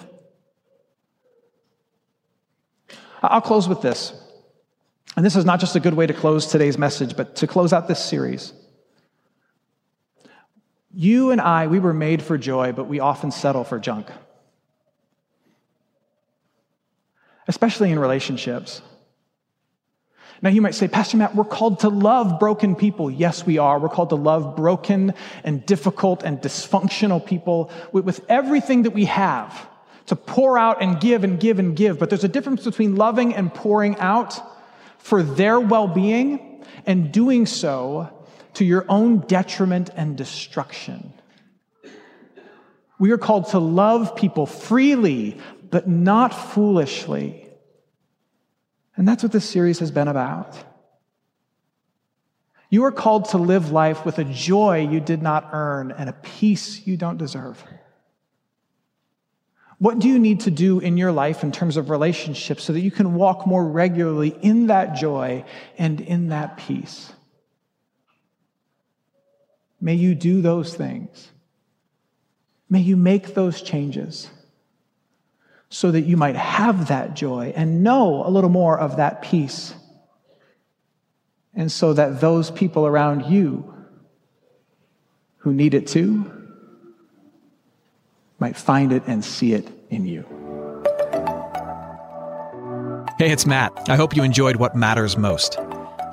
I'll 3.24 3.42
close 3.42 3.68
with 3.68 3.82
this. 3.82 4.14
And 5.18 5.26
this 5.26 5.36
is 5.36 5.44
not 5.44 5.60
just 5.60 5.76
a 5.76 5.80
good 5.80 5.96
way 5.96 6.06
to 6.06 6.14
close 6.14 6.46
today's 6.46 6.78
message, 6.78 7.18
but 7.18 7.36
to 7.38 7.48
close 7.48 7.74
out 7.74 7.88
this 7.88 8.00
series. 8.00 8.54
You 10.94 11.32
and 11.32 11.42
I, 11.42 11.66
we 11.66 11.80
were 11.80 11.94
made 11.94 12.22
for 12.22 12.38
joy, 12.38 12.74
but 12.74 12.84
we 12.84 13.00
often 13.00 13.32
settle 13.32 13.64
for 13.64 13.80
junk, 13.80 14.06
especially 17.48 17.90
in 17.90 17.98
relationships. 17.98 18.84
Now, 20.44 20.50
you 20.50 20.62
might 20.62 20.74
say, 20.74 20.88
Pastor 20.88 21.18
Matt, 21.18 21.36
we're 21.36 21.44
called 21.44 21.82
to 21.82 21.90
love 21.90 22.40
broken 22.40 22.76
people. 22.76 23.12
Yes, 23.12 23.46
we 23.46 23.60
are. 23.60 23.80
We're 23.80 23.90
called 23.90 24.10
to 24.10 24.16
love 24.16 24.56
broken 24.56 25.14
and 25.44 25.64
difficult 25.66 26.24
and 26.24 26.42
dysfunctional 26.42 27.24
people 27.24 27.70
with, 27.92 28.06
with 28.06 28.26
everything 28.28 28.84
that 28.84 28.92
we 28.92 29.06
have 29.06 29.68
to 30.08 30.16
pour 30.16 30.58
out 30.58 30.82
and 30.82 31.00
give 31.00 31.24
and 31.24 31.40
give 31.40 31.60
and 31.60 31.76
give. 31.76 32.00
But 32.00 32.10
there's 32.10 32.24
a 32.24 32.28
difference 32.28 32.64
between 32.64 32.96
loving 32.96 33.36
and 33.36 33.54
pouring 33.54 33.98
out 33.98 34.42
for 34.98 35.22
their 35.22 35.60
well 35.60 35.88
being 35.88 36.66
and 36.88 37.12
doing 37.12 37.46
so 37.46 38.10
to 38.56 38.66
your 38.66 38.86
own 38.90 39.20
detriment 39.20 39.92
and 39.96 40.18
destruction. 40.18 41.14
We 42.98 43.12
are 43.12 43.18
called 43.18 43.50
to 43.50 43.60
love 43.60 44.16
people 44.16 44.48
freely, 44.48 45.40
but 45.70 45.88
not 45.88 46.34
foolishly. 46.34 47.51
And 48.96 49.08
that's 49.08 49.24
what 49.24 49.32
this 49.32 49.50
series 49.50 49.80
has 49.80 49.92
been 49.92 50.08
about. 50.08 50.58
You 52.70 52.86
are 52.86 52.92
called 52.92 53.26
to 53.30 53.38
live 53.38 53.72
life 53.72 54.06
with 54.06 54.18
a 54.18 54.24
joy 54.24 54.88
you 54.90 55.00
did 55.00 55.22
not 55.22 55.50
earn 55.52 55.92
and 55.92 56.10
a 56.10 56.14
peace 56.14 56.88
you 56.88 56.96
don't 56.98 57.18
deserve. 57.18 57.62
What 59.78 60.00
do 60.00 60.08
you 60.08 60.20
need 60.20 60.42
to 60.42 60.52
do 60.52 60.80
in 60.80 60.96
your 60.96 61.12
life 61.12 61.44
in 61.44 61.52
terms 61.52 61.76
of 61.76 61.90
relationships 61.90 62.64
so 62.64 62.72
that 62.72 62.82
you 62.82 62.92
can 62.92 63.16
walk 63.16 63.48
more 63.48 63.66
regularly 63.66 64.30
in 64.42 64.68
that 64.68 64.96
joy 64.96 65.44
and 65.78 66.00
in 66.00 66.30
that 66.30 66.58
peace? 66.58 67.12
May 69.82 69.96
you 69.96 70.14
do 70.14 70.42
those 70.42 70.76
things. 70.76 71.32
May 72.70 72.82
you 72.82 72.96
make 72.96 73.34
those 73.34 73.62
changes 73.62 74.30
so 75.74 75.90
that 75.90 76.02
you 76.02 76.18
might 76.18 76.36
have 76.36 76.90
that 76.90 77.14
joy 77.14 77.54
and 77.56 77.82
know 77.82 78.28
a 78.28 78.30
little 78.30 78.50
more 78.50 78.78
of 78.78 78.98
that 78.98 79.22
peace. 79.22 79.74
And 81.56 81.72
so 81.72 81.94
that 81.94 82.20
those 82.20 82.52
people 82.52 82.86
around 82.86 83.26
you 83.26 83.74
who 85.38 85.54
need 85.54 85.74
it 85.74 85.88
too 85.88 86.30
might 88.38 88.58
find 88.58 88.92
it 88.92 89.04
and 89.08 89.24
see 89.24 89.54
it 89.54 89.66
in 89.90 90.06
you. 90.06 90.26
Hey, 93.18 93.32
it's 93.32 93.46
Matt. 93.46 93.72
I 93.88 93.96
hope 93.96 94.14
you 94.14 94.24
enjoyed 94.24 94.58
what 94.58 94.76
matters 94.76 95.18
most. 95.18 95.58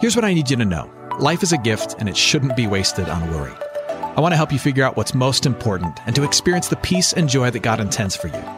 Here's 0.00 0.14
what 0.14 0.24
I 0.24 0.34
need 0.34 0.50
you 0.50 0.56
to 0.56 0.64
know 0.64 0.88
life 1.18 1.42
is 1.42 1.52
a 1.52 1.58
gift, 1.58 1.96
and 1.98 2.08
it 2.08 2.16
shouldn't 2.16 2.54
be 2.54 2.68
wasted 2.68 3.08
on 3.08 3.28
worry. 3.32 3.54
I 4.16 4.20
want 4.20 4.32
to 4.32 4.36
help 4.36 4.52
you 4.52 4.58
figure 4.60 4.84
out 4.84 4.96
what's 4.96 5.14
most 5.14 5.46
important 5.46 5.98
and 6.06 6.14
to 6.14 6.22
experience 6.22 6.68
the 6.68 6.76
peace 6.76 7.12
and 7.12 7.28
joy 7.28 7.50
that 7.50 7.60
God 7.60 7.80
intends 7.80 8.14
for 8.14 8.28
you. 8.28 8.57